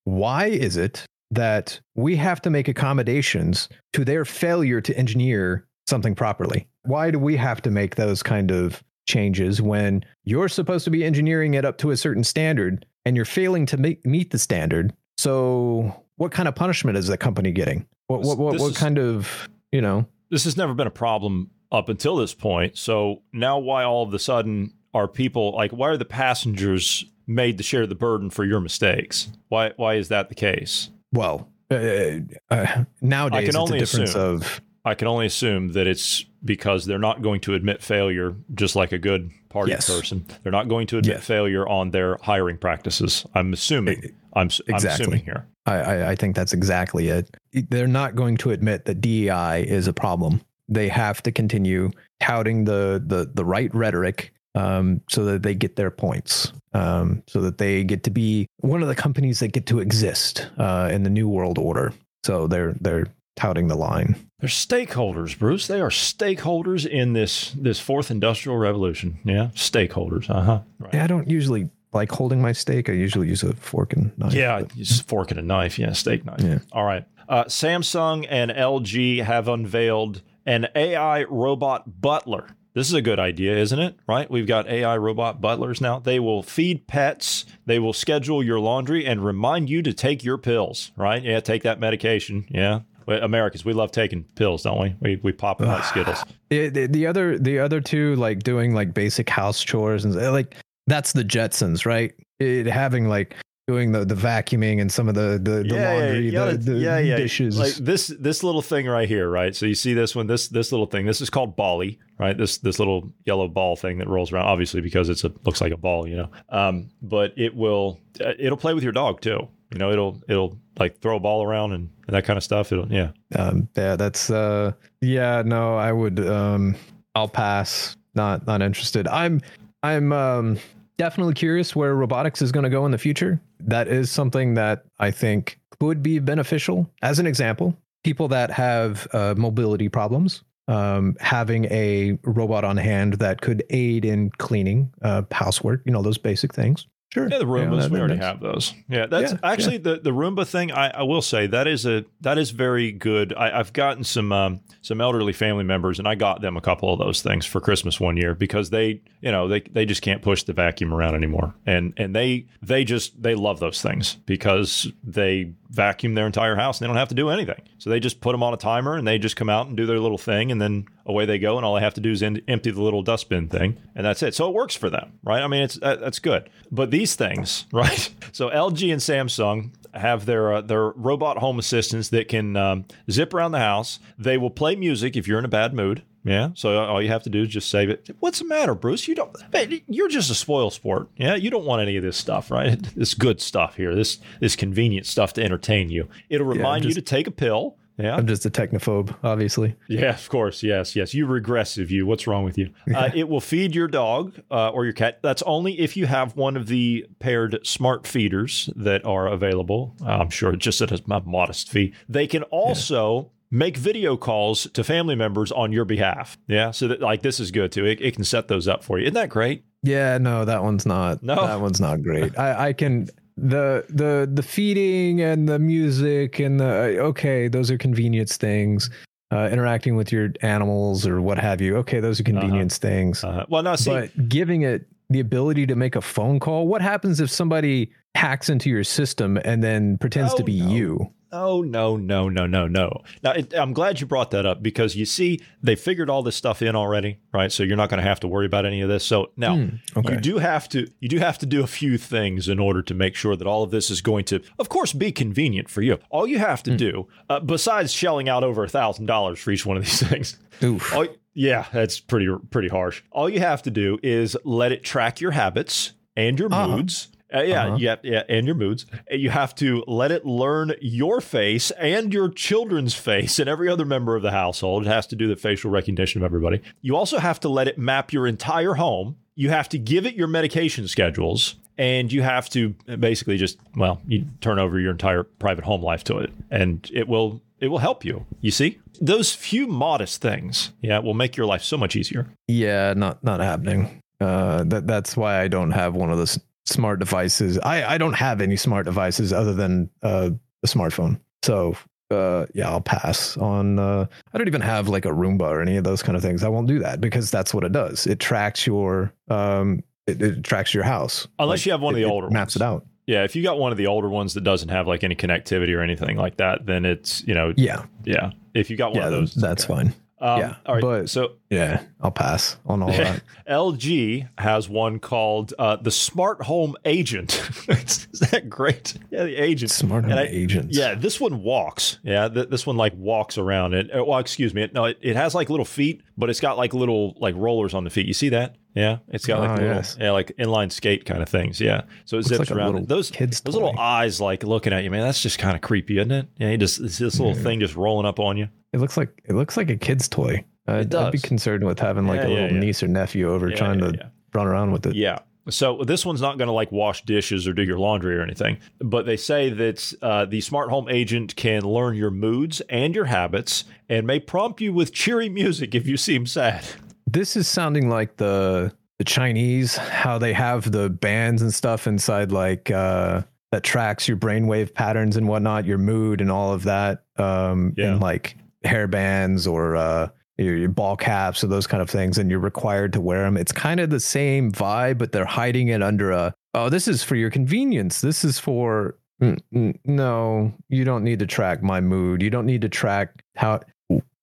why 0.04 0.48
is 0.48 0.78
it 0.78 1.06
that 1.32 1.80
we 1.96 2.16
have 2.16 2.42
to 2.42 2.50
make 2.50 2.68
accommodations 2.68 3.70
to 3.94 4.04
their 4.04 4.26
failure 4.26 4.82
to 4.82 4.98
engineer 4.98 5.68
something 5.88 6.16
properly? 6.16 6.68
Why 6.84 7.12
do 7.12 7.20
we 7.20 7.36
have 7.38 7.62
to 7.64 7.72
make 7.72 7.96
those 7.96 8.24
kind 8.24 8.52
of 8.52 8.84
changes 9.08 9.62
when 9.62 10.04
you're 10.24 10.48
supposed 10.48 10.86
to 10.86 10.92
be 10.92 11.04
engineering 11.04 11.56
it 11.56 11.66
up 11.66 11.78
to 11.80 11.92
a 11.92 11.98
certain 11.98 12.24
standard 12.24 12.86
and 13.06 13.16
you're 13.16 13.26
failing 13.26 13.66
to 13.68 13.78
make, 13.78 14.06
meet 14.06 14.32
the 14.32 14.40
standard? 14.40 14.94
So, 15.18 16.04
what 16.16 16.32
kind 16.32 16.48
of 16.48 16.56
punishment 16.56 16.98
is 16.98 17.08
the 17.08 17.18
company 17.18 17.52
getting? 17.52 17.86
What 18.08 18.22
what 18.22 18.38
what, 18.38 18.60
what 18.60 18.72
is- 18.72 18.78
kind 18.78 18.98
of 18.98 19.50
you 19.72 19.82
know? 19.82 20.06
This 20.30 20.44
has 20.44 20.58
never 20.58 20.74
been 20.74 20.88
a 20.88 20.92
problem 20.92 21.50
up 21.72 21.90
until 21.90 22.16
this 22.16 22.34
point. 22.34 22.78
So 22.78 23.24
now, 23.34 23.58
why 23.58 23.84
all 23.84 24.04
of 24.04 24.14
a 24.14 24.20
sudden 24.20 24.74
are 24.94 25.08
people 25.08 25.54
like? 25.56 25.72
Why 25.72 25.90
are 25.90 25.98
the 25.98 26.06
passengers 26.06 27.06
made 27.28 27.58
to 27.58 27.64
share 27.64 27.86
the 27.88 27.96
burden 27.96 28.30
for 28.30 28.46
your 28.46 28.60
mistakes? 28.60 29.30
Why 29.50 29.72
why 29.76 29.96
is 29.96 30.10
that 30.10 30.30
the 30.30 30.36
case? 30.36 30.90
Well, 31.12 31.50
uh, 31.72 32.20
uh, 32.50 32.84
nowadays 33.02 33.50
it's 33.50 33.58
only 33.58 33.78
a 33.78 33.82
difference 33.82 34.12
assume. 34.12 34.36
of 34.36 34.62
I 34.86 34.96
can 34.96 35.08
only 35.08 35.26
assume 35.26 35.74
that 35.74 35.88
it's 35.88 36.26
because 36.44 36.86
they're 36.86 37.00
not 37.00 37.22
going 37.22 37.42
to 37.42 37.54
admit 37.54 37.82
failure, 37.84 38.34
just 38.56 38.76
like 38.76 38.92
a 38.92 38.98
good 38.98 39.30
party 39.50 39.72
Yes. 39.72 39.90
person. 39.90 40.26
They're 40.44 40.52
not 40.52 40.68
going 40.70 40.88
to 40.88 40.98
admit 40.98 41.18
Yes. 41.18 41.26
failure 41.26 41.68
on 41.68 41.92
their 41.92 42.18
hiring 42.22 42.58
practices. 42.58 43.26
I'm 43.36 43.52
assuming. 43.54 44.14
I'm, 44.34 44.48
s- 44.48 44.62
I'm 44.70 44.76
Exactly. 44.76 45.04
assuming 45.06 45.26
here. 45.26 45.46
I, 45.66 45.76
I, 45.76 46.10
I 46.12 46.16
think 46.16 46.36
that's 46.36 46.54
exactly 46.54 47.10
it. 47.10 47.36
They're 47.52 47.88
not 47.88 48.16
going 48.16 48.38
to 48.38 48.52
admit 48.52 48.86
that 48.86 49.02
DEI 49.02 49.66
is 49.68 49.88
a 49.88 49.94
problem. 49.94 50.42
They 50.70 50.88
have 50.88 51.22
to 51.24 51.32
continue 51.32 51.92
touting 52.20 52.64
the 52.66 53.04
the 53.06 53.30
the 53.34 53.44
right 53.44 53.74
rhetoric 53.74 54.32
um, 54.56 55.02
so 55.10 55.26
that 55.26 55.42
they 55.44 55.56
get 55.56 55.76
their 55.76 55.90
points, 55.92 56.54
um, 56.74 57.24
so 57.28 57.42
that 57.42 57.58
they 57.58 57.84
get 57.84 58.04
to 58.04 58.12
be 58.12 58.48
one 58.58 58.82
of 58.84 58.88
the 58.88 58.96
companies 58.96 59.40
that 59.40 59.48
get 59.52 59.66
to 59.68 59.80
exist 59.80 60.48
uh, 60.60 60.90
in 60.92 61.02
the 61.04 61.10
new 61.10 61.28
world 61.28 61.58
order. 61.58 61.92
So 62.24 62.46
they're 62.48 62.74
they're 62.82 63.08
touting 63.40 63.68
the 63.68 63.76
line. 63.76 64.16
They're 64.40 64.50
stakeholders, 64.50 65.38
Bruce. 65.38 65.68
They 65.68 65.82
are 65.82 65.90
stakeholders 65.90 66.86
in 66.86 67.14
this 67.14 67.52
this 67.52 67.80
fourth 67.80 68.12
industrial 68.12 68.58
revolution. 68.58 69.20
Yeah, 69.24 69.50
stakeholders. 69.56 70.30
Uh 70.30 70.42
huh. 70.42 70.60
Right. 70.80 70.94
Yeah, 70.94 71.04
I 71.04 71.08
don't 71.08 71.30
usually 71.30 71.70
like 71.94 72.12
holding 72.12 72.42
my 72.42 72.52
steak. 72.52 72.90
I 72.90 72.94
usually 72.94 73.28
use 73.28 73.44
a 73.44 73.54
fork 73.56 73.94
and 73.94 74.18
knife. 74.18 74.34
Yeah, 74.34 74.60
but- 74.62 74.76
just 74.76 75.08
fork 75.08 75.32
and 75.32 75.40
a 75.40 75.44
knife. 75.44 75.80
Yeah, 75.80 75.94
steak 75.94 76.26
knife. 76.26 76.42
Yeah. 76.42 76.60
All 76.72 76.86
right. 76.86 77.06
Uh, 77.28 77.44
Samsung 77.46 78.26
and 78.30 78.50
LG 78.52 79.24
have 79.24 79.48
unveiled 79.48 80.22
an 80.46 80.68
AI 80.76 81.24
robot 81.26 82.02
butler. 82.02 82.48
This 82.74 82.88
is 82.88 82.94
a 82.94 83.02
good 83.02 83.20
idea, 83.20 83.58
isn't 83.58 83.80
it? 83.80 83.96
Right? 84.08 84.30
We've 84.32 84.48
got 84.48 84.68
AI 84.68 84.98
robot 84.98 85.42
butlers 85.42 85.82
now. 85.82 86.00
They 86.00 86.20
will 86.20 86.42
feed 86.44 86.88
pets, 86.88 87.46
they 87.66 87.78
will 87.80 87.94
schedule 87.94 88.42
your 88.44 88.60
laundry 88.60 89.06
and 89.06 89.26
remind 89.26 89.70
you 89.70 89.82
to 89.82 89.92
take 89.94 90.24
your 90.24 90.38
pills, 90.38 90.92
right? 90.96 91.22
Yeah, 91.22 91.40
take 91.40 91.64
that 91.64 91.80
medication. 91.80 92.46
Yeah. 92.50 92.82
Americans, 93.08 93.66
we 93.66 93.74
love 93.74 93.92
taking 93.92 94.24
pills, 94.36 94.64
don't 94.64 94.80
we? 94.82 94.96
We, 95.00 95.20
we 95.24 95.32
pop 95.32 95.60
them 95.60 95.68
like 95.68 95.84
Skittles. 95.84 96.24
the, 96.50 96.70
the, 96.70 96.88
the 96.88 97.08
other 97.08 97.38
the 97.38 97.60
other 97.60 97.82
two 97.82 98.16
like 98.16 98.44
doing 98.44 98.74
like 98.74 98.94
basic 98.94 99.30
house 99.30 99.64
chores 99.64 100.06
and 100.06 100.16
like 100.16 100.56
that's 100.88 101.14
the 101.14 101.24
Jetsons, 101.24 101.86
right? 101.86 102.14
It 102.40 102.66
having 102.66 103.08
like 103.08 103.36
doing 103.68 103.92
the 103.92 104.04
the 104.04 104.16
vacuuming 104.16 104.82
and 104.82 104.92
some 104.92 105.08
of 105.08 105.14
the 105.14 105.40
the, 105.42 105.62
the 105.62 105.76
laundry, 105.76 106.26
you 106.26 106.32
gotta- 106.32 106.58
the, 106.58 106.72
the 106.72 106.80
yeah, 106.80 106.98
yeah. 106.98 107.18
dishes. 107.18 107.60
Like 107.60 107.74
this 107.76 108.08
this 108.20 108.44
little 108.44 108.64
thing 108.64 108.88
right 108.88 109.08
here, 109.08 109.30
right? 109.30 109.56
So 109.56 109.68
you 109.68 109.76
see 109.76 109.94
this 109.94 110.16
one, 110.16 110.26
this 110.26 110.48
this 110.48 110.72
little 110.72 110.88
thing. 110.88 111.06
This 111.06 111.22
is 111.22 111.30
called 111.30 111.56
Ballie, 111.56 112.00
right? 112.18 112.36
This 112.36 112.58
this 112.58 112.80
little 112.80 113.12
yellow 113.26 113.48
ball 113.48 113.76
thing 113.76 114.00
that 114.00 114.08
rolls 114.08 114.32
around, 114.32 114.48
obviously 114.48 114.82
because 114.82 115.08
it's 115.10 115.24
a 115.24 115.32
looks 115.46 115.62
like 115.62 115.72
a 115.72 115.78
ball, 115.78 116.08
you 116.08 116.18
know. 116.18 116.32
Um, 116.50 116.90
but 117.02 117.34
it 117.38 117.56
will 117.56 118.00
uh, 118.26 118.34
it'll 118.40 118.58
play 118.58 118.74
with 118.74 118.84
your 118.84 118.94
dog 118.94 119.22
too. 119.22 119.48
You 119.72 119.78
know, 119.78 119.92
it'll 119.92 120.22
it'll 120.28 120.58
like 120.80 121.00
throw 121.00 121.18
a 121.18 121.20
ball 121.20 121.44
around 121.44 121.74
and, 121.74 121.90
and 122.08 122.16
that 122.16 122.26
kind 122.26 122.38
of 122.38 122.44
stuff. 122.44 122.72
It'll 122.72 122.92
yeah. 122.92 123.12
um, 123.36 123.70
yeah, 123.76 123.96
that's 123.96 124.30
uh, 124.30 124.72
yeah. 125.02 125.44
No, 125.46 125.76
I 125.76 125.92
would. 125.92 126.20
Um, 126.26 126.76
I'll 127.16 127.28
pass. 127.28 127.96
Not 128.16 128.48
not 128.48 128.62
interested. 128.62 129.08
I'm 129.08 129.42
I'm 129.84 130.12
um 130.12 130.58
definitely 130.98 131.34
curious 131.34 131.76
where 131.76 131.96
robotics 131.96 132.42
is 132.42 132.52
going 132.52 132.64
to 132.66 132.70
go 132.70 132.86
in 132.86 132.92
the 132.92 132.98
future. 132.98 133.40
That 133.62 133.88
is 133.88 134.12
something 134.12 134.56
that 134.56 134.86
I 135.00 135.12
think 135.12 135.60
could 135.80 136.04
be 136.04 136.20
beneficial. 136.20 136.90
As 137.02 137.20
an 137.20 137.28
example, 137.28 137.76
people 138.04 138.28
that 138.30 138.52
have 138.52 139.08
uh, 139.14 139.34
mobility 139.38 139.88
problems, 139.88 140.44
um, 140.68 141.16
having 141.20 141.66
a 141.66 142.18
robot 142.24 142.64
on 142.64 142.78
hand 142.78 143.14
that 143.14 143.42
could 143.42 143.64
aid 143.70 144.06
in 144.06 144.30
cleaning, 144.32 144.92
uh, 145.02 145.24
housework, 145.32 145.82
you 145.86 145.92
know, 145.92 146.02
those 146.02 146.18
basic 146.18 146.54
things. 146.54 146.86
Sure. 147.12 147.28
Yeah, 147.28 147.40
the 147.40 147.46
Roombas 147.46 147.82
that- 147.84 147.92
we 147.92 148.00
already 148.00 148.18
have 148.18 148.40
those. 148.40 148.74
Yeah, 148.88 149.08
that's 149.08 149.32
Yeah, 149.32 149.40
actually 149.42 149.78
the 149.78 149.98
the 149.98 150.12
Roomba 150.12 150.46
thing. 150.48 150.72
I, 150.72 150.90
I 150.90 151.02
will 151.04 151.24
say 151.24 151.48
that 151.48 151.68
is 151.68 151.86
a 151.88 152.06
that 152.22 152.38
is 152.38 152.52
very 152.52 152.92
good. 152.92 153.34
I, 153.36 153.58
I've 153.60 153.74
gotten 153.74 154.04
some 154.04 154.32
um, 154.32 154.62
some 154.84 155.02
elderly 155.02 155.34
family 155.34 155.64
members, 155.64 155.98
and 155.98 156.08
I 156.08 156.14
got 156.14 156.42
them 156.42 156.56
a 156.56 156.62
couple 156.62 156.94
of 156.94 157.00
those 157.00 157.24
things 157.24 157.48
for 157.48 157.60
Christmas 157.62 158.00
one 158.00 158.16
year 158.16 158.36
because 158.36 158.70
they 158.70 159.02
you 159.22 159.32
know 159.32 159.48
they 159.48 159.62
they 159.62 159.86
just 159.86 160.04
can't 160.04 160.22
push 160.22 160.44
the 160.44 160.54
vacuum 160.54 160.94
around 160.94 161.16
anymore, 161.16 161.56
and 161.66 161.94
and 161.98 162.16
they 162.16 162.46
they 162.62 162.84
just 162.84 163.20
they 163.22 163.34
love 163.34 163.60
those 163.60 163.82
things 163.82 164.18
because 164.28 164.88
they 165.04 165.54
vacuum 165.70 166.16
their 166.16 166.26
entire 166.26 166.56
house 166.56 166.80
and 166.80 166.86
they 166.86 166.88
don't 166.88 166.98
have 166.98 167.10
to 167.10 167.16
do 167.16 167.30
anything. 167.30 167.62
So 167.78 167.90
they 167.90 168.00
just 168.00 168.22
put 168.22 168.32
them 168.32 168.44
on 168.44 168.54
a 168.54 168.58
timer 168.58 168.96
and 168.96 169.08
they 169.08 169.18
just 169.20 169.36
come 169.36 169.50
out 169.50 169.68
and 169.68 169.78
do 169.78 169.86
their 169.86 170.00
little 170.00 170.18
thing, 170.18 170.52
and 170.52 170.62
then 170.62 170.86
away 171.06 171.26
they 171.26 171.40
go, 171.40 171.58
and 171.58 171.66
all 171.66 171.76
they 171.76 171.82
have 171.82 171.94
to 171.96 172.02
do 172.02 172.12
is 172.12 172.24
en- 172.24 172.42
empty 172.48 172.72
the 172.72 172.82
little 172.82 173.02
dustbin 173.04 173.48
thing, 173.48 173.78
and 173.96 174.06
that's 174.06 174.24
it. 174.24 174.36
So 174.36 174.48
it 174.48 174.54
works 174.54 174.76
for 174.76 174.90
them, 174.90 175.20
right? 175.24 175.42
I 175.42 175.48
mean, 175.48 175.64
it's 175.64 175.76
that, 175.76 176.00
that's 176.00 176.20
good. 176.20 176.50
But 176.72 176.92
these 176.92 177.16
things, 177.16 177.66
right? 177.74 178.10
So 178.32 178.50
LG 178.50 178.92
and 178.92 179.02
Samsung 179.02 179.72
have 179.94 180.26
their 180.26 180.54
uh, 180.54 180.62
their 180.62 180.90
robot 180.90 181.38
home 181.38 181.60
assistants 181.60 182.10
that 182.10 182.28
can 182.28 182.56
um, 182.56 182.86
zip 183.10 183.34
around 183.34 183.52
the 183.52 183.60
house. 183.60 184.00
They 184.18 184.38
will 184.38 184.52
play 184.52 184.76
music 184.76 185.16
if 185.16 185.28
you're 185.28 185.40
in 185.40 185.46
a 185.46 185.50
bad 185.50 185.74
mood. 185.74 186.04
Yeah, 186.24 186.50
so 186.54 186.78
all 186.84 187.02
you 187.02 187.08
have 187.08 187.24
to 187.24 187.30
do 187.30 187.44
is 187.44 187.50
just 187.50 187.70
save 187.70 187.90
it. 187.90 188.10
What's 188.20 188.40
the 188.40 188.46
matter, 188.46 188.76
Bruce? 188.76 189.08
You 189.08 189.16
don't. 189.16 189.36
Man, 189.54 189.80
you're 189.88 190.10
just 190.10 190.30
a 190.30 190.36
spoil 190.36 190.70
sport. 190.70 191.08
Yeah, 191.16 191.36
you 191.36 191.50
don't 191.50 191.66
want 191.66 191.82
any 191.82 191.96
of 191.98 192.04
this 192.04 192.18
stuff, 192.18 192.52
right? 192.52 192.78
This 192.96 193.14
good 193.14 193.40
stuff 193.40 193.76
here. 193.76 193.96
This 193.96 194.20
this 194.42 194.56
convenient 194.58 195.06
stuff 195.06 195.34
to 195.34 195.44
entertain 195.44 195.90
you. 195.90 196.10
It'll 196.30 196.48
remind 196.48 196.84
just- 196.84 196.96
you 196.96 197.02
to 197.02 197.06
take 197.06 197.28
a 197.28 197.32
pill. 197.32 197.76
Yeah, 197.98 198.16
I'm 198.16 198.28
just 198.28 198.46
a 198.46 198.50
technophobe, 198.50 199.14
obviously. 199.26 199.76
yeah, 199.90 200.14
of 200.14 200.30
course. 200.30 200.64
Yes, 200.64 200.96
yes. 200.96 201.14
You 201.14 201.26
regressive. 201.26 201.92
You. 201.92 202.06
What's 202.06 202.28
wrong 202.28 202.46
with 202.46 202.58
you? 202.58 202.70
Uh, 202.96 203.10
it 203.14 203.28
will 203.28 203.42
feed 203.42 203.76
your 203.76 203.88
dog 203.90 204.34
uh, 204.50 204.70
or 204.70 204.86
your 204.86 204.94
cat. 204.94 205.20
That's 205.22 205.42
only 205.44 205.78
if 205.80 205.98
you 205.98 206.06
have 206.06 206.36
one 206.38 206.56
of 206.56 206.68
the 206.68 207.06
paired 207.20 207.60
smart 207.64 208.08
feeders 208.08 208.70
that 208.78 209.06
are 209.06 209.28
available. 209.28 209.96
I'm 210.06 210.30
sure 210.30 210.56
just 210.56 210.82
at 210.82 210.92
a 210.94 211.02
modest 211.26 211.70
fee. 211.70 211.94
They 212.08 212.26
can 212.28 212.44
also. 212.44 213.32
Make 213.52 213.78
video 213.78 214.16
calls 214.16 214.68
to 214.74 214.84
family 214.84 215.16
members 215.16 215.52
on 215.52 215.72
your 215.72 215.86
behalf. 215.86 216.38
Yeah. 216.48 216.72
So 216.72 216.88
that 216.88 217.02
like 217.02 217.24
this 217.24 217.40
is 217.40 217.50
good 217.50 217.72
too. 217.72 217.86
It, 217.86 218.00
it 218.00 218.16
can 218.16 218.24
set 218.24 218.48
those 218.48 218.68
up 218.68 218.84
for 218.84 219.00
you. 219.00 219.06
Isn't 219.06 219.16
that 219.16 219.30
great? 219.30 219.64
Yeah, 219.82 220.18
no, 220.18 220.46
that 220.46 220.64
one's 220.64 220.86
not. 220.86 221.24
No? 221.24 221.36
that 221.36 221.60
one's 221.60 221.80
not 221.80 222.02
great. 222.04 222.38
I, 222.38 222.68
I 222.68 222.74
can 222.74 223.08
the 223.38 223.86
the 223.90 224.30
the 224.32 224.44
feeding 224.44 225.22
and 225.22 225.48
the 225.48 225.58
music 225.58 226.40
and 226.40 226.60
the 226.60 227.00
okay, 227.00 227.48
those 227.48 227.72
are 227.72 227.78
convenience 227.78 228.38
things. 228.38 228.90
Uh, 229.32 229.48
interacting 229.52 229.96
with 229.96 230.12
your 230.12 230.30
animals 230.42 231.06
or 231.06 231.22
what 231.22 231.38
have 231.38 231.62
you. 231.62 231.78
Okay, 231.78 232.00
those 232.00 232.20
are 232.20 232.24
convenience 232.24 232.80
things. 232.80 233.24
Uh, 233.24 233.46
well, 233.48 233.62
no, 233.62 233.76
see, 233.76 233.92
but 233.92 234.28
giving 234.28 234.64
it 234.64 234.88
the 235.10 235.20
ability 235.20 235.66
to 235.68 235.76
make 235.76 235.96
a 235.96 236.02
phone 236.02 236.40
call, 236.40 236.68
what 236.68 236.82
happens 236.82 237.20
if 237.20 237.30
somebody 237.32 237.92
hacks 238.16 238.50
into 238.50 238.70
your 238.70 238.84
system 238.84 239.38
and 239.44 239.64
then 239.64 239.98
pretends 239.98 240.34
Oh, 240.34 240.38
to 240.38 240.44
be 240.44 240.60
no. 240.60 240.70
you? 240.70 241.14
Oh 241.32 241.62
no 241.62 241.96
no 241.96 242.28
no 242.28 242.48
no 242.48 242.68
no! 242.68 243.04
Now 243.22 243.34
it, 243.34 243.54
I'm 243.54 243.72
glad 243.72 244.02
you 244.02 244.08
brought 244.08 244.32
that 244.32 244.48
up 244.48 244.64
because 244.64 244.96
you 244.96 245.06
see 245.06 245.40
they 245.62 245.76
figured 245.76 246.10
all 246.10 246.24
this 246.24 246.36
stuff 246.36 246.64
in 246.64 246.76
already, 246.76 247.20
right? 247.32 247.52
So 247.52 247.62
you're 247.62 247.78
not 247.78 247.92
going 247.92 248.02
to 248.02 248.08
have 248.08 248.20
to 248.22 248.28
worry 248.28 248.48
about 248.48 248.66
any 248.66 248.82
of 248.82 248.90
this. 248.90 249.06
So 249.06 249.28
now 249.38 249.56
Hmm, 249.56 249.68
okay. 249.96 250.16
you 250.16 250.20
do 250.22 250.40
have 250.40 250.68
to 250.70 250.88
you 251.00 251.08
do 251.08 251.20
have 251.20 251.38
to 251.38 251.46
do 251.46 251.62
a 251.64 251.68
few 251.68 252.00
things 252.00 252.50
in 252.50 252.58
order 252.58 252.82
to 252.82 252.96
make 252.96 253.16
sure 253.16 253.36
that 253.36 253.46
all 253.46 253.62
of 253.62 253.70
this 253.70 253.92
is 253.92 254.02
going 254.02 254.26
to, 254.26 254.42
of 254.58 254.70
course, 254.70 254.92
be 254.92 255.12
convenient 255.12 255.70
for 255.70 255.84
you. 255.84 256.00
All 256.10 256.26
you 256.26 256.40
have 256.40 256.64
to 256.64 256.76
do, 256.76 257.08
uh, 257.30 257.40
besides 257.42 257.94
shelling 257.94 258.28
out 258.28 258.44
over 258.44 258.64
a 258.64 258.70
thousand 258.70 259.06
dollars 259.06 259.38
for 259.38 259.52
each 259.52 259.68
one 259.68 259.78
of 259.78 259.84
these 259.86 260.02
things, 260.10 260.36
Oof. 260.64 260.92
all, 260.96 261.06
yeah, 261.40 261.66
that's 261.72 262.00
pretty 262.02 262.28
pretty 262.52 262.68
harsh. 262.68 263.02
All 263.12 263.30
you 263.30 263.40
have 263.40 263.62
to 263.64 263.72
do 263.72 263.98
is 264.04 264.36
let 264.44 264.72
it 264.74 264.84
track 264.84 265.22
your 265.22 265.32
habits 265.32 265.94
and 266.18 266.38
your 266.38 266.54
Uh-huh. 266.54 266.76
moods. 266.78 267.08
Uh, 267.34 267.42
yeah, 267.44 267.66
Uh-huh. 267.68 267.78
yeah, 267.80 267.96
yeah, 268.04 268.24
and 268.28 268.46
your 268.46 268.56
moods. 268.56 268.86
You 269.12 269.30
have 269.30 269.54
to 269.56 269.84
let 269.88 270.12
it 270.12 270.26
learn 270.26 270.74
your 270.82 271.22
face 271.22 271.70
and 271.72 272.12
your 272.14 272.28
children's 272.30 272.94
face 272.96 273.40
and 273.40 273.48
every 273.48 273.70
other 273.70 273.86
member 273.86 274.16
of 274.16 274.24
the 274.24 274.32
household. 274.32 274.86
It 274.86 274.90
has 274.90 275.08
to 275.08 275.16
do 275.16 275.28
the 275.28 275.36
facial 275.36 275.72
recognition 275.72 276.22
of 276.22 276.26
everybody. 276.26 276.60
You 276.82 276.96
also 276.98 277.20
have 277.20 277.40
to 277.42 277.50
let 277.50 277.68
it 277.68 277.78
map 277.78 278.12
your 278.12 278.26
entire 278.28 278.74
home. 278.74 279.16
You 279.36 279.50
have 279.52 279.70
to 279.70 279.78
give 279.78 280.06
it 280.06 280.16
your 280.16 280.28
medication 280.28 280.88
schedules. 280.88 281.56
And 281.78 282.12
you 282.12 282.24
have 282.24 282.50
to 282.50 282.70
basically 283.00 283.38
just, 283.38 283.58
well, 283.78 284.02
you 284.06 284.26
turn 284.42 284.60
over 284.60 284.78
your 284.82 284.92
entire 284.92 285.24
private 285.24 285.64
home 285.64 285.82
life 285.82 286.04
to 286.06 286.18
it. 286.18 286.30
And 286.52 286.86
it 286.94 287.08
will 287.08 287.42
it 287.62 287.68
will 287.68 287.80
help 287.80 288.06
you. 288.06 288.26
You 288.42 288.52
see? 288.52 288.80
Those 289.02 289.34
few 289.34 289.68
modest 289.68 290.22
things, 290.22 290.72
yeah, 290.82 291.00
will 291.00 291.14
make 291.14 291.38
your 291.38 291.46
life 291.46 291.64
so 291.64 291.78
much 291.78 291.96
easier. 291.96 292.28
Yeah, 292.48 292.94
not 292.96 293.24
not 293.24 293.40
happening. 293.40 294.02
Uh, 294.20 294.64
that 294.66 294.88
that's 294.88 295.16
why 295.16 295.42
I 295.42 295.48
don't 295.48 295.72
have 295.72 295.96
one 295.96 296.12
of 296.12 296.18
those 296.18 296.40
smart 296.66 297.00
devices. 297.00 297.58
I 297.60 297.96
I 297.96 297.98
don't 297.98 298.14
have 298.14 298.42
any 298.42 298.56
smart 298.56 298.86
devices 298.86 299.32
other 299.34 299.54
than 299.54 299.90
uh, 300.04 300.32
a 300.64 300.68
smartphone. 300.68 301.20
So 301.44 301.76
uh, 302.12 302.46
yeah, 302.54 302.70
I'll 302.70 302.82
pass 302.82 303.38
on. 303.38 303.80
Uh, 303.80 304.06
I 304.34 304.38
don't 304.38 304.48
even 304.48 304.62
have 304.62 304.88
like 304.88 305.06
a 305.06 305.10
Roomba 305.10 305.44
or 305.44 305.62
any 305.62 305.78
of 305.78 305.84
those 305.84 306.02
kind 306.02 306.16
of 306.16 306.22
things. 306.22 306.44
I 306.44 306.50
won't 306.50 306.68
do 306.68 306.80
that 306.80 307.00
because 307.00 307.32
that's 307.32 307.54
what 307.54 307.64
it 307.64 307.72
does. 307.72 308.08
It 308.08 308.20
tracks 308.20 308.66
your 308.66 309.14
um, 309.30 309.84
it, 310.08 310.22
it 310.22 310.44
tracks 310.44 310.74
your 310.74 310.84
house. 310.84 311.28
Unless 311.38 311.66
you 311.66 311.72
have 311.72 311.82
one 311.82 311.94
of 311.94 312.00
the 312.00 312.06
older 312.06 312.30
maps 312.30 312.56
ones. 312.56 312.56
it 312.58 312.62
out. 312.62 312.86
Yeah, 313.10 313.24
if 313.24 313.36
you 313.36 313.42
got 313.42 313.58
one 313.58 313.72
of 313.72 313.78
the 313.80 313.88
older 313.88 314.08
ones 314.08 314.36
that 314.36 314.42
doesn't 314.44 314.70
have 314.70 314.88
like 314.88 315.04
any 315.04 315.16
connectivity 315.16 315.76
or 315.76 315.82
anything 315.82 316.16
like 316.16 316.38
that, 316.38 316.68
then 316.68 316.86
it's, 316.86 317.24
you 317.26 317.34
know, 317.34 317.54
Yeah, 317.58 317.86
yeah. 318.04 318.32
If 318.54 318.70
you 318.70 318.78
got 318.78 318.92
one 318.92 319.02
yeah, 319.02 319.06
of 319.08 319.12
those, 319.12 319.34
that's 319.34 319.64
okay. 319.66 319.74
fine. 319.74 319.94
Um, 320.22 320.40
yeah, 320.42 320.56
All 320.66 320.76
right. 320.76 320.82
but- 320.82 321.10
so 321.10 321.32
Yeah, 321.50 321.82
I'll 322.02 322.12
pass 322.12 322.58
on 322.68 322.84
all 322.84 322.90
that. 322.92 323.22
LG 323.50 324.28
has 324.38 324.68
one 324.70 325.00
called 325.00 325.54
uh, 325.58 325.78
the 325.78 325.92
Smart 325.92 326.44
Home 326.44 326.76
Agent. 326.86 327.42
Is 327.70 328.08
that 328.32 328.50
great? 328.50 328.96
Yeah, 329.12 329.24
the 329.24 329.36
agent. 329.38 329.72
Smart 329.72 330.04
home 330.06 330.14
agents. 330.18 330.78
Yeah, 330.78 330.94
this 330.96 331.20
one 331.20 331.42
walks. 331.42 332.00
Yeah, 332.04 332.28
th- 332.28 332.50
this 332.50 332.68
one 332.68 332.78
like 332.78 332.94
walks 332.96 333.38
around 333.38 333.74
it. 333.74 333.90
uh, 333.96 334.04
Well, 334.04 334.20
excuse 334.20 334.54
me. 334.54 334.70
No, 334.74 334.86
it, 334.86 334.98
it 335.02 335.16
has 335.16 335.34
like 335.34 335.50
little 335.50 335.66
feet, 335.66 336.02
but 336.20 336.30
it's 336.30 336.40
got 336.40 336.58
like 336.58 336.74
little 336.74 337.16
like 337.18 337.34
rollers 337.36 337.74
on 337.74 337.84
the 337.86 337.90
feet. 337.90 338.06
You 338.06 338.14
see 338.14 338.30
that? 338.30 338.56
Yeah, 338.76 338.98
it's 339.08 339.26
got 339.26 339.40
like 339.40 339.50
Oh, 339.50 339.54
little, 339.56 339.70
yes. 339.70 339.98
yeah, 340.00 340.12
like 340.12 340.32
inline 340.38 340.72
skate 340.72 341.06
kind 341.06 341.24
of 341.24 341.30
things. 341.30 341.60
Yeah, 341.60 341.82
so 342.06 342.18
it 342.18 342.20
Looks 342.20 342.28
zips 342.28 342.40
like 342.52 342.52
around. 342.52 342.88
Those 342.88 343.10
kid's 343.10 343.42
those 343.42 343.56
little 343.56 343.78
eyes 343.80 344.22
like 344.22 344.44
looking 344.44 344.74
at 344.74 344.84
you, 344.84 344.92
man. 344.92 345.02
That's 345.02 345.22
just 345.24 345.40
kind 345.40 345.56
of 345.56 345.62
creepy, 345.62 345.98
isn't 345.98 346.12
it? 346.12 346.28
Yeah, 346.38 346.52
you 346.52 346.58
just 346.58 346.80
it's 346.80 346.98
this 347.00 347.20
little 347.20 347.34
thing 347.34 347.60
just 347.62 347.76
rolling 347.76 348.06
up 348.06 348.20
on 348.20 348.38
you. 348.38 348.48
It 348.74 348.80
looks 348.80 348.98
like 348.98 349.10
it 349.26 349.34
looks 349.34 349.58
like 349.58 349.70
a 349.72 349.78
kid's 349.78 350.08
toy. 350.08 350.46
I'd, 350.68 350.94
I'd 350.94 351.12
be 351.12 351.18
concerned 351.18 351.64
with 351.64 351.80
having 351.80 352.06
like 352.06 352.20
Yeah, 352.22 352.28
a 352.28 352.30
yeah, 352.30 352.36
little 352.42 352.54
yeah. 352.54 352.60
niece 352.60 352.84
or 352.84 352.88
nephew 352.88 353.32
over 353.32 353.50
Yeah, 353.50 353.56
trying 353.56 353.80
yeah, 353.80 353.88
to 353.92 353.98
yeah. 353.98 354.08
run 354.36 354.46
around 354.46 354.72
with 354.72 354.86
it. 354.86 354.96
Yeah. 354.96 355.20
So 355.50 355.84
this 355.84 356.06
one's 356.06 356.22
not 356.22 356.38
going 356.38 356.48
to 356.48 356.54
like 356.54 356.72
wash 356.72 357.04
dishes 357.06 357.48
or 357.48 357.54
do 357.54 357.64
your 357.64 357.80
laundry 357.80 358.16
or 358.16 358.22
anything, 358.22 358.58
but 358.80 359.06
they 359.06 359.18
say 359.18 359.50
that 359.50 359.94
uh, 360.02 360.26
the 360.26 360.42
smart 360.42 360.70
home 360.70 360.88
agent 360.90 361.36
can 361.36 361.64
learn 361.64 361.96
your 361.96 362.12
moods 362.12 362.62
and 362.70 362.94
your 362.94 363.06
habits 363.06 363.64
and 363.88 364.06
may 364.06 364.20
prompt 364.20 364.62
you 364.62 364.74
with 364.74 364.94
cheery 364.94 365.30
music 365.30 365.74
if 365.74 365.88
you 365.88 365.98
seem 365.98 366.26
sad. 366.28 366.64
This 367.08 367.36
is 367.36 367.48
sounding 367.48 367.90
like 367.90 368.18
the 368.18 368.74
the 369.00 369.06
Chinese, 369.06 369.78
how 369.78 370.18
they 370.18 370.34
have 370.34 370.72
the 370.72 370.90
bands 370.90 371.42
and 371.42 371.54
stuff 371.54 371.88
inside, 371.88 372.32
like 372.34 372.70
uh, 372.70 373.22
that 373.52 373.64
tracks 373.64 374.08
your 374.10 374.18
brainwave 374.18 374.74
patterns 374.74 375.16
and 375.16 375.26
whatnot, 375.28 375.66
your 375.66 375.78
mood 375.78 376.20
and 376.22 376.30
all 376.30 376.52
of 376.54 376.64
that, 376.64 377.04
um, 377.18 377.74
Yeah. 377.78 377.94
in 377.94 378.00
like 378.02 378.36
hair 378.66 378.88
bands 378.88 379.48
or 379.48 379.78
uh, 379.78 380.10
your, 380.40 380.58
your 380.58 380.70
ball 380.70 380.96
caps 380.96 381.44
or 381.44 381.48
those 381.48 381.68
kind 381.68 381.82
of 381.82 381.90
things, 381.90 382.18
and 382.18 382.30
you're 382.30 382.40
required 382.40 382.94
to 382.94 383.02
wear 383.02 383.24
them. 383.24 383.38
It's 383.38 383.52
kind 383.52 383.80
of 383.80 383.90
the 383.90 384.00
same 384.00 384.52
vibe, 384.52 384.98
but 384.98 385.12
they're 385.12 385.26
hiding 385.26 385.68
it 385.68 385.84
under 385.84 386.12
a 386.12 386.34
oh, 386.56 386.70
this 386.70 386.88
is 386.88 387.04
for 387.04 387.16
your 387.16 387.30
convenience. 387.30 388.02
This 388.02 388.24
is 388.26 388.40
for 388.40 388.96
Mm, 389.22 389.78
no, 389.86 390.54
you 390.70 390.86
don't 390.86 391.04
need 391.04 391.20
to 391.20 391.28
track 391.28 391.62
my 391.62 391.82
mood. 391.82 392.22
You 392.22 392.30
don't 392.30 392.46
need 392.46 392.62
to 392.62 392.70
track 392.70 393.22
how 393.36 393.60